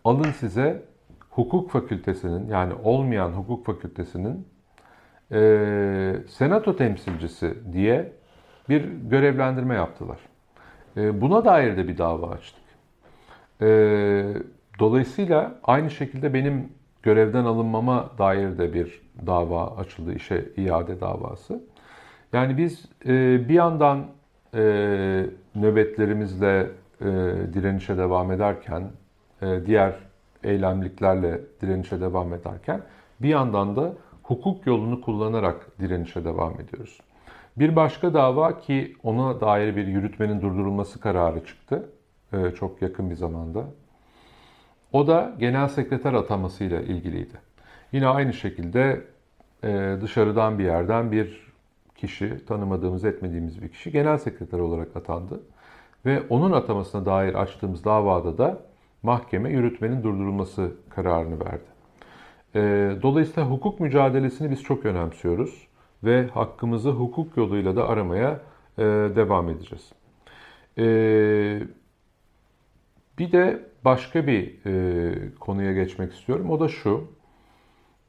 [0.03, 0.83] alın size
[1.29, 4.47] hukuk fakültesinin yani olmayan hukuk fakültesinin
[5.31, 8.13] e, senato temsilcisi diye
[8.69, 10.19] bir görevlendirme yaptılar.
[10.97, 12.63] E, buna dair de bir dava açtık.
[13.61, 13.67] E,
[14.79, 16.69] dolayısıyla aynı şekilde benim
[17.03, 21.63] görevden alınmama dair de bir dava açıldı, işe iade davası.
[22.33, 23.09] Yani biz e,
[23.49, 24.05] bir yandan
[24.53, 24.61] e,
[25.55, 26.67] nöbetlerimizle
[27.01, 27.05] e,
[27.53, 28.83] direnişe devam ederken,
[29.65, 29.93] diğer
[30.43, 32.81] eylemliklerle direnişe devam ederken,
[33.21, 36.99] bir yandan da hukuk yolunu kullanarak direnişe devam ediyoruz.
[37.59, 41.89] Bir başka dava ki ona dair bir yürütmenin durdurulması kararı çıktı
[42.33, 43.65] e, çok yakın bir zamanda.
[44.93, 47.33] O da genel sekreter atamasıyla ilgiliydi.
[47.91, 49.01] Yine aynı şekilde
[49.63, 51.47] e, dışarıdan bir yerden bir
[51.95, 55.39] kişi, tanımadığımız, etmediğimiz bir kişi genel sekreter olarak atandı.
[56.05, 58.59] Ve onun atamasına dair açtığımız davada da
[59.03, 61.77] mahkeme yürütmenin durdurulması kararını verdi.
[62.55, 65.66] Ee, dolayısıyla hukuk mücadelesini biz çok önemsiyoruz
[66.07, 68.39] ve hakkımızı hukuk yoluyla da aramaya
[68.77, 68.83] e,
[69.15, 69.91] devam edeceğiz.
[70.77, 71.61] Ee,
[73.19, 76.49] bir de başka bir e, konuya geçmek istiyorum.
[76.49, 77.07] O da şu.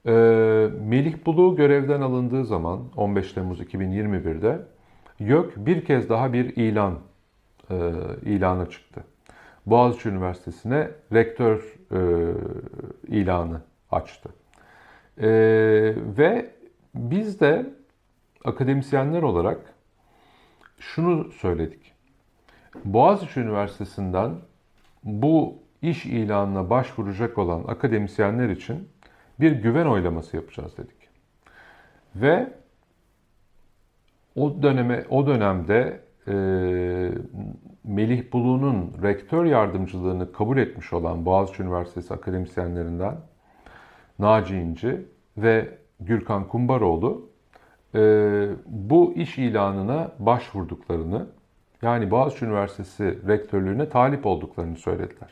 [0.07, 0.11] Ee,
[0.81, 4.59] Melih Bulu görevden alındığı zaman 15 Temmuz 2021'de
[5.19, 6.99] YÖK bir kez daha bir ilan
[7.71, 9.05] e, ilana çıktı.
[9.67, 11.75] Boğaziçi Üniversitesi'ne rektör
[13.09, 14.29] ilanı açtı.
[15.21, 15.29] E,
[16.19, 16.51] ve
[16.95, 17.67] biz de
[18.45, 19.75] akademisyenler olarak
[20.79, 21.93] şunu söyledik.
[22.85, 24.33] Boğaziçi Üniversitesi'nden
[25.05, 28.89] bu iş ilanına başvuracak olan akademisyenler için
[29.41, 31.09] bir güven oylaması yapacağız dedik.
[32.17, 32.53] Ve
[34.37, 36.33] o döneme o dönemde e,
[37.85, 43.17] Melih Bulu'nun rektör yardımcılığını kabul etmiş olan Boğaziçi Üniversitesi akademisyenlerinden
[44.19, 47.28] Naci İnci ve Gürkan Kumbaroğlu
[48.67, 51.27] bu iş ilanına başvurduklarını
[51.83, 55.31] yani Boğaziçi Üniversitesi rektörlüğüne talip olduklarını söylediler.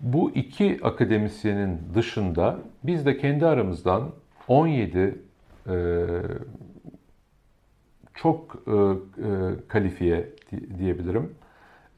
[0.00, 4.10] Bu iki akademisyenin dışında biz de kendi aramızdan
[4.48, 5.18] 17
[5.66, 6.06] e,
[8.14, 8.96] çok e, e,
[9.68, 10.28] kalifiye
[10.78, 11.34] diyebilirim.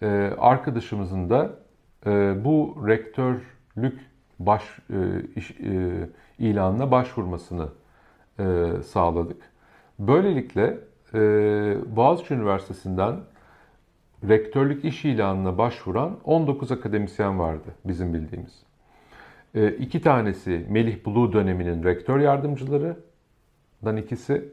[0.02, 0.06] E,
[0.38, 1.50] arkadaşımızın da
[2.06, 4.00] e, bu rektörlük
[4.38, 4.96] baş e,
[5.36, 7.68] iş, e, ilanına başvurmasını
[8.38, 9.42] e, sağladık.
[9.98, 10.78] Böylelikle
[11.14, 11.18] e,
[11.96, 13.16] Boğaziçi Üniversitesi'nden
[14.28, 18.62] rektörlük iş ilanına başvuran 19 akademisyen vardı bizim bildiğimiz.
[19.54, 24.48] E, iki tanesi Melih Bulu döneminin rektör yardımcılarından ikisi.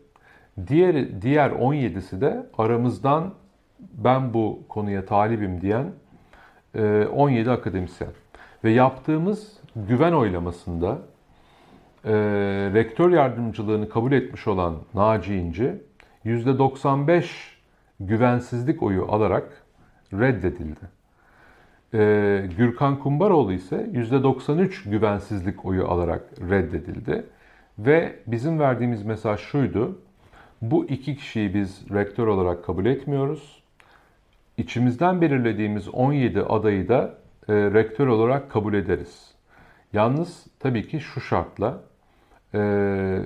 [0.68, 3.34] Diğer diğer 17'si de aramızdan
[3.80, 5.92] ben bu konuya talibim diyen
[7.12, 8.12] 17 e, akademisyen.
[8.63, 10.98] Ve yaptığımız güven oylamasında
[12.06, 12.12] e,
[12.74, 15.76] rektör yardımcılığını kabul etmiş olan Naci İnci
[16.26, 17.26] %95
[18.00, 19.64] güvensizlik oyu alarak
[20.14, 21.00] reddedildi.
[21.93, 27.26] E, Gürkan Kumbaroğlu ise %93 güvensizlik oyu alarak reddedildi.
[27.80, 30.00] Ve bizim verdiğimiz mesaj şuydu.
[30.62, 33.64] Bu iki kişiyi biz rektör olarak kabul etmiyoruz.
[34.58, 37.14] İçimizden belirlediğimiz 17 adayı da
[37.50, 39.36] e, rektör olarak kabul ederiz.
[39.93, 41.82] Yalnız tabii ki şu şartla,
[42.54, 43.20] e,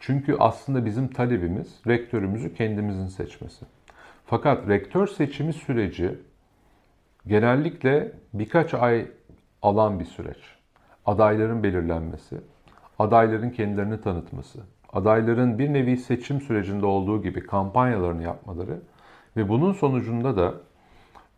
[0.00, 3.66] çünkü aslında bizim talebimiz rektörümüzü kendimizin seçmesi.
[4.26, 6.18] Fakat rektör seçimi süreci
[7.26, 9.06] genellikle birkaç ay
[9.62, 10.38] alan bir süreç.
[11.06, 12.40] Adayların belirlenmesi,
[12.98, 14.58] adayların kendilerini tanıtması,
[14.92, 18.80] adayların bir nevi seçim sürecinde olduğu gibi kampanyalarını yapmaları
[19.36, 20.54] Ve bunun sonucunda da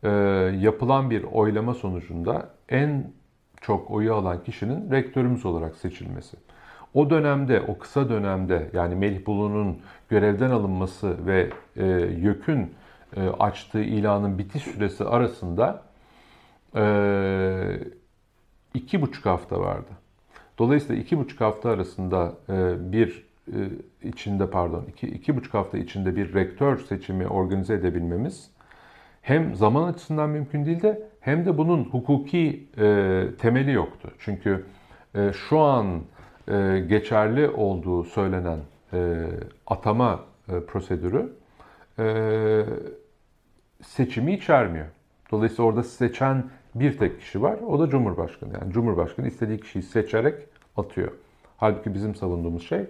[0.03, 0.11] e,
[0.57, 3.13] yapılan bir oylama sonucunda en
[3.61, 6.37] çok oyu alan kişinin rektörümüz olarak seçilmesi.
[6.95, 9.79] O dönemde, o kısa dönemde yani Melih Bulu'nun
[10.09, 12.75] görevden alınması ve e, YÖK'ün
[13.17, 15.83] e, açtığı ilanın bitiş süresi arasında
[16.77, 16.85] e,
[18.75, 19.91] iki buçuk hafta vardı.
[20.59, 23.59] Dolayısıyla iki buçuk hafta arasında e, bir e,
[24.03, 28.51] içinde pardon iki, iki buçuk hafta içinde bir rektör seçimi organize edebilmemiz
[29.23, 34.11] hem zaman açısından mümkün değil de hem de bunun hukuki e, temeli yoktu.
[34.19, 34.65] Çünkü
[35.15, 36.03] e, şu an
[36.49, 38.59] e, geçerli olduğu söylenen
[38.93, 39.27] e,
[39.67, 41.33] atama e, prosedürü
[41.99, 42.65] e,
[43.83, 44.87] seçimi içermiyor.
[45.31, 47.59] Dolayısıyla orada seçen bir tek kişi var.
[47.67, 48.53] O da Cumhurbaşkanı.
[48.61, 50.35] Yani Cumhurbaşkanı istediği kişiyi seçerek
[50.77, 51.13] atıyor.
[51.57, 52.81] Halbuki bizim savunduğumuz şey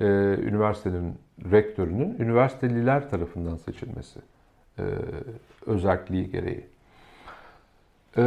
[0.00, 0.04] e,
[0.42, 1.14] üniversitenin
[1.50, 4.20] rektörünün üniversiteliler tarafından seçilmesi
[4.78, 4.82] e,
[5.66, 6.66] özelliği gereği.
[8.16, 8.22] E,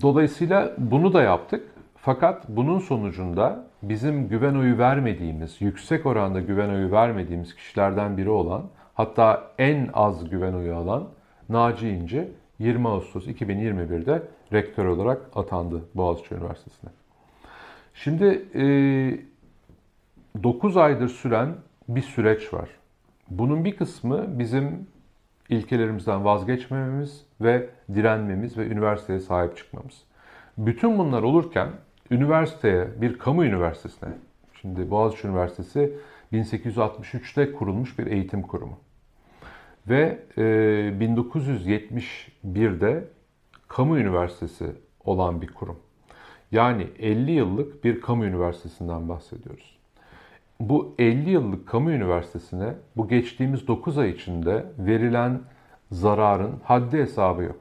[0.00, 1.71] dolayısıyla bunu da yaptık.
[2.04, 8.62] Fakat bunun sonucunda bizim güven oyu vermediğimiz, yüksek oranda güven oyu vermediğimiz kişilerden biri olan,
[8.94, 11.08] hatta en az güven oyu alan
[11.48, 12.28] Naci İnci
[12.58, 14.22] 20 Ağustos 2021'de
[14.52, 16.90] rektör olarak atandı Boğaziçi Üniversitesi'ne.
[17.94, 18.62] Şimdi e,
[20.42, 21.54] 9 aydır süren
[21.88, 22.68] bir süreç var.
[23.30, 24.86] Bunun bir kısmı bizim
[25.48, 30.04] ilkelerimizden vazgeçmememiz ve direnmemiz ve üniversiteye sahip çıkmamız.
[30.58, 31.68] Bütün bunlar olurken
[32.10, 34.08] üniversiteye, bir kamu üniversitesine,
[34.60, 35.92] şimdi Boğaziçi Üniversitesi
[36.32, 38.78] 1863'te kurulmuş bir eğitim kurumu.
[39.88, 40.42] Ve e,
[41.00, 43.04] 1971'de
[43.68, 44.66] kamu üniversitesi
[45.04, 45.78] olan bir kurum.
[46.52, 49.78] Yani 50 yıllık bir kamu üniversitesinden bahsediyoruz.
[50.60, 55.40] Bu 50 yıllık kamu üniversitesine bu geçtiğimiz 9 ay içinde verilen
[55.90, 57.60] zararın haddi hesabı yok.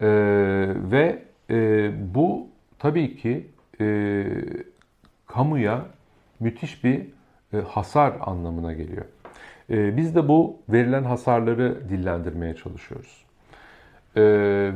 [0.00, 0.06] Ee,
[0.90, 2.49] ve e, bu
[2.80, 3.46] tabii ki
[3.80, 4.24] e,
[5.26, 5.84] kamuya
[6.40, 7.06] müthiş bir
[7.52, 9.04] e, hasar anlamına geliyor.
[9.70, 13.24] E, biz de bu verilen hasarları dillendirmeye çalışıyoruz.
[14.16, 14.22] E,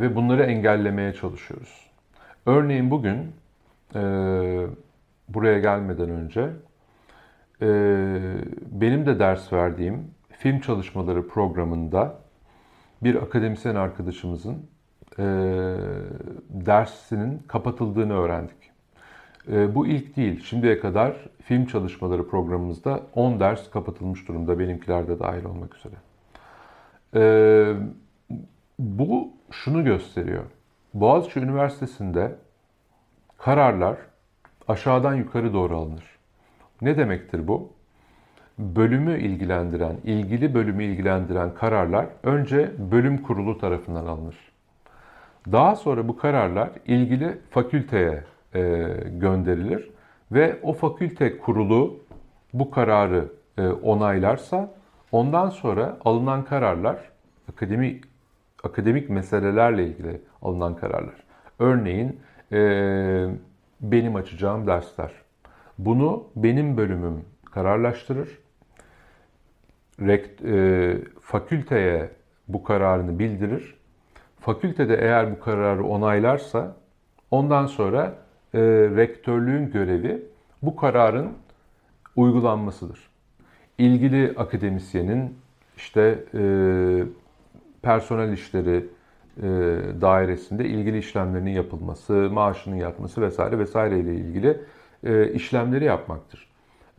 [0.00, 1.90] ve bunları engellemeye çalışıyoruz.
[2.46, 3.32] Örneğin bugün
[3.94, 4.00] e,
[5.28, 6.50] buraya gelmeden önce
[7.62, 7.68] e,
[8.70, 12.18] benim de ders verdiğim film çalışmaları programında
[13.02, 14.66] bir akademisyen arkadaşımızın
[15.18, 15.24] e,
[16.50, 18.56] dersinin kapatıldığını öğrendik.
[19.52, 20.44] E, bu ilk değil.
[20.44, 24.58] Şimdiye kadar film çalışmaları programımızda 10 ders kapatılmış durumda.
[24.58, 25.94] Benimkiler de dahil olmak üzere.
[27.14, 27.22] E,
[28.78, 30.44] bu şunu gösteriyor.
[30.94, 32.36] Boğaziçi Üniversitesi'nde
[33.38, 33.96] kararlar
[34.68, 36.04] aşağıdan yukarı doğru alınır.
[36.82, 37.72] Ne demektir bu?
[38.58, 44.53] Bölümü ilgilendiren, ilgili bölümü ilgilendiren kararlar önce bölüm kurulu tarafından alınır.
[45.53, 48.24] Daha sonra bu kararlar ilgili fakülteye
[48.55, 48.61] e,
[49.07, 49.90] gönderilir
[50.32, 52.01] ve o fakülte kurulu
[52.55, 53.28] bu kararı
[53.59, 54.74] e, onaylarsa
[55.12, 56.99] ondan sonra alınan kararlar
[57.53, 58.05] akademik
[58.62, 61.14] akademik meselelerle ilgili alınan kararlar.
[61.59, 62.20] Örneğin
[62.53, 62.59] e,
[63.80, 65.12] benim açacağım dersler.
[65.78, 68.38] Bunu benim bölümüm kararlaştırır.
[70.01, 72.11] Rekt, e, fakülteye
[72.49, 73.74] bu kararını bildirir.
[74.45, 76.76] Fakültede eğer bu kararı onaylarsa
[77.30, 78.14] ondan sonra
[78.55, 78.61] e,
[78.97, 80.22] rektörlüğün görevi
[80.62, 81.32] bu kararın
[82.16, 83.11] uygulanmasıdır.
[83.78, 85.38] İlgili akademisyenin
[85.76, 86.42] işte e,
[87.82, 88.86] personel işleri
[89.36, 89.47] e,
[90.01, 94.61] dairesinde ilgili işlemlerinin yapılması, maaşının yatması vesaire vesaire ile ilgili
[95.05, 96.49] e, işlemleri yapmaktır.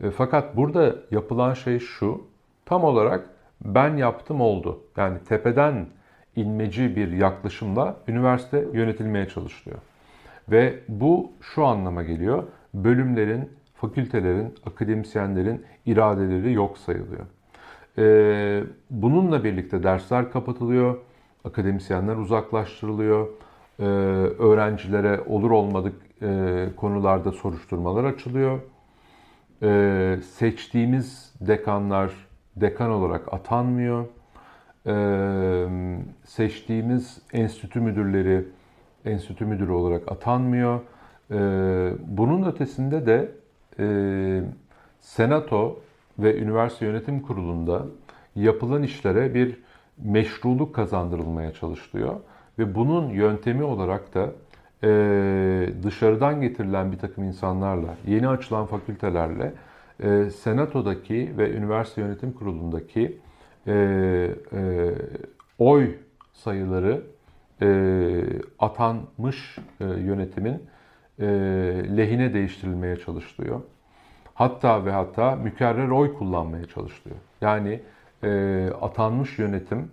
[0.02, 2.24] E, fakat burada yapılan şey şu,
[2.64, 3.30] tam olarak
[3.64, 4.80] ben yaptım oldu.
[4.96, 5.86] Yani tepeden
[6.36, 9.78] inmeci bir yaklaşımla üniversite yönetilmeye çalışılıyor.
[10.48, 12.44] Ve bu şu anlama geliyor.
[12.74, 17.26] Bölümlerin, fakültelerin, akademisyenlerin iradeleri yok sayılıyor.
[17.98, 20.98] Ee, bununla birlikte dersler kapatılıyor,
[21.44, 23.28] akademisyenler uzaklaştırılıyor,
[23.80, 23.84] ee,
[24.38, 28.60] öğrencilere olur olmadık e, konularda soruşturmalar açılıyor.
[29.62, 32.10] Ee, seçtiğimiz dekanlar
[32.56, 34.06] dekan olarak atanmıyor.
[36.24, 38.44] Seçtiğimiz enstitü müdürleri
[39.04, 40.80] enstitü müdürü olarak atanmıyor.
[42.06, 43.30] Bunun ötesinde de
[45.00, 45.80] senato
[46.18, 47.82] ve üniversite yönetim kurulunda
[48.36, 49.60] yapılan işlere bir
[50.04, 52.14] meşruluk kazandırılmaya çalışılıyor.
[52.58, 54.32] Ve bunun yöntemi olarak da
[55.82, 59.52] dışarıdan getirilen bir takım insanlarla, yeni açılan fakültelerle
[60.30, 63.18] senatodaki ve üniversite yönetim kurulundaki
[63.66, 63.72] e,
[64.52, 64.92] e,
[65.58, 65.94] oy
[66.32, 67.02] sayıları
[67.62, 67.68] e,
[68.58, 70.62] atanmış e, yönetimin
[71.20, 71.26] e,
[71.96, 73.60] lehine değiştirilmeye çalışılıyor.
[74.34, 77.16] Hatta ve hatta mükerrer oy kullanmaya çalışılıyor.
[77.40, 77.80] Yani
[78.22, 79.90] e, atanmış yönetim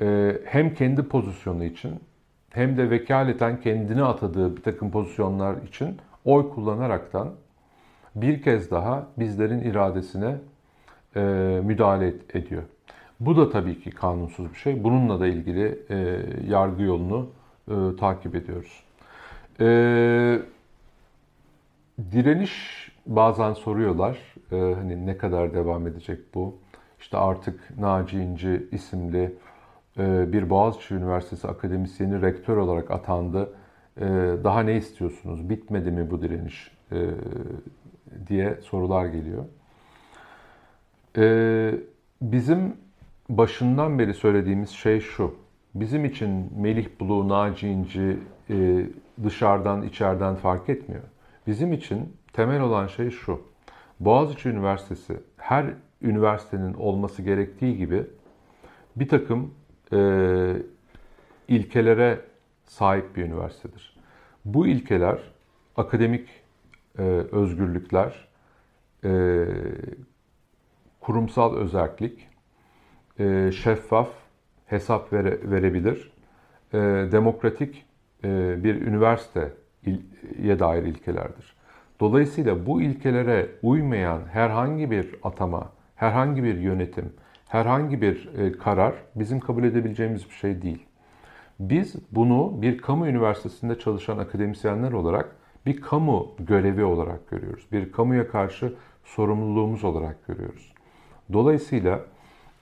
[0.00, 2.00] e, hem kendi pozisyonu için
[2.50, 7.28] hem de vekaleten kendini atadığı bir takım pozisyonlar için oy kullanaraktan
[8.14, 10.34] bir kez daha bizlerin iradesine
[11.16, 11.20] e,
[11.64, 12.62] müdahale ediyor.
[13.20, 14.84] Bu da tabii ki kanunsuz bir şey.
[14.84, 17.26] Bununla da ilgili e, yargı yolunu
[17.68, 18.84] e, takip ediyoruz.
[19.60, 19.66] E,
[22.12, 22.52] direniş
[23.06, 24.18] bazen soruyorlar.
[24.52, 26.58] E, hani ne kadar devam edecek bu?
[27.00, 29.34] İşte artık Naci İnci isimli
[29.98, 33.52] e, bir Boğaziçi Üniversitesi akademisyeni rektör olarak atandı.
[34.00, 34.06] E,
[34.44, 35.50] daha ne istiyorsunuz?
[35.50, 36.70] Bitmedi mi bu direniş?
[36.92, 36.96] E,
[38.26, 39.44] diye sorular geliyor.
[41.16, 41.74] E,
[42.22, 42.76] bizim
[43.28, 45.34] başından beri söylediğimiz şey şu.
[45.74, 48.18] Bizim için Melih Bulu, Naci İnci
[48.50, 48.86] e,
[49.24, 51.02] dışarıdan içeriden fark etmiyor.
[51.46, 53.40] Bizim için temel olan şey şu.
[54.00, 55.66] Boğaziçi Üniversitesi her
[56.02, 58.06] üniversitenin olması gerektiği gibi
[58.96, 59.54] bir takım
[59.92, 59.98] e,
[61.48, 62.20] ilkelere
[62.64, 63.96] sahip bir üniversitedir.
[64.44, 65.18] Bu ilkeler
[65.76, 66.28] akademik
[66.98, 67.02] e,
[67.32, 68.28] özgürlükler,
[69.04, 69.44] e,
[71.00, 72.27] kurumsal özellik,
[73.18, 74.08] e, şeffaf,
[74.66, 76.12] hesap vere, verebilir,
[76.72, 76.78] e,
[77.12, 77.86] demokratik
[78.24, 81.56] e, bir üniversiteye dair ilkelerdir.
[82.00, 87.12] Dolayısıyla bu ilkelere uymayan herhangi bir atama, herhangi bir yönetim,
[87.48, 90.86] herhangi bir e, karar bizim kabul edebileceğimiz bir şey değil.
[91.60, 97.66] Biz bunu bir kamu üniversitesinde çalışan akademisyenler olarak bir kamu görevi olarak görüyoruz.
[97.72, 100.74] Bir kamuya karşı sorumluluğumuz olarak görüyoruz.
[101.32, 102.00] Dolayısıyla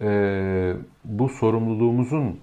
[0.00, 0.72] e,
[1.04, 2.40] bu sorumluluğumuzun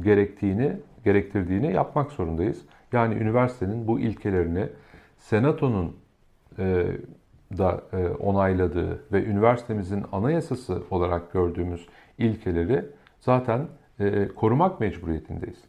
[0.00, 2.62] gerektiğini, gerektirdiğini yapmak zorundayız.
[2.92, 4.68] Yani üniversitenin bu ilkelerini
[5.18, 5.96] senatonun
[6.58, 6.86] e,
[7.58, 11.86] da e, onayladığı ve üniversitemizin anayasası olarak gördüğümüz
[12.18, 12.84] ilkeleri
[13.20, 13.66] zaten
[14.00, 15.64] e, korumak mecburiyetindeyiz.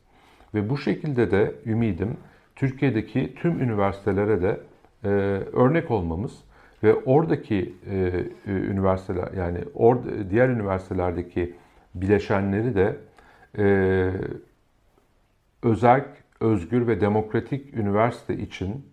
[0.54, 2.18] Ve bu şekilde de ümidim
[2.56, 4.60] Türkiye'deki tüm üniversitelere de
[5.04, 5.10] e,
[5.54, 6.44] örnek olmamız
[6.84, 9.98] ve oradaki e, üniversiteler yani or,
[10.30, 11.56] diğer üniversitelerdeki
[11.96, 12.96] bileşenleri de
[13.58, 14.12] e,
[15.64, 16.06] özel,
[16.40, 18.86] özgür ve demokratik üniversite için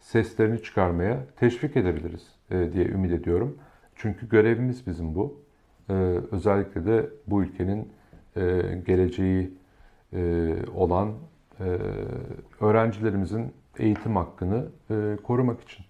[0.00, 3.58] seslerini çıkarmaya teşvik edebiliriz e, diye ümit ediyorum.
[3.96, 5.42] Çünkü görevimiz bizim bu.
[5.88, 5.92] E,
[6.30, 7.88] özellikle de bu ülkenin
[8.36, 8.42] e,
[8.86, 9.50] geleceği
[10.12, 11.12] e, olan
[11.60, 11.64] e,
[12.60, 15.84] öğrencilerimizin eğitim hakkını e, korumak için.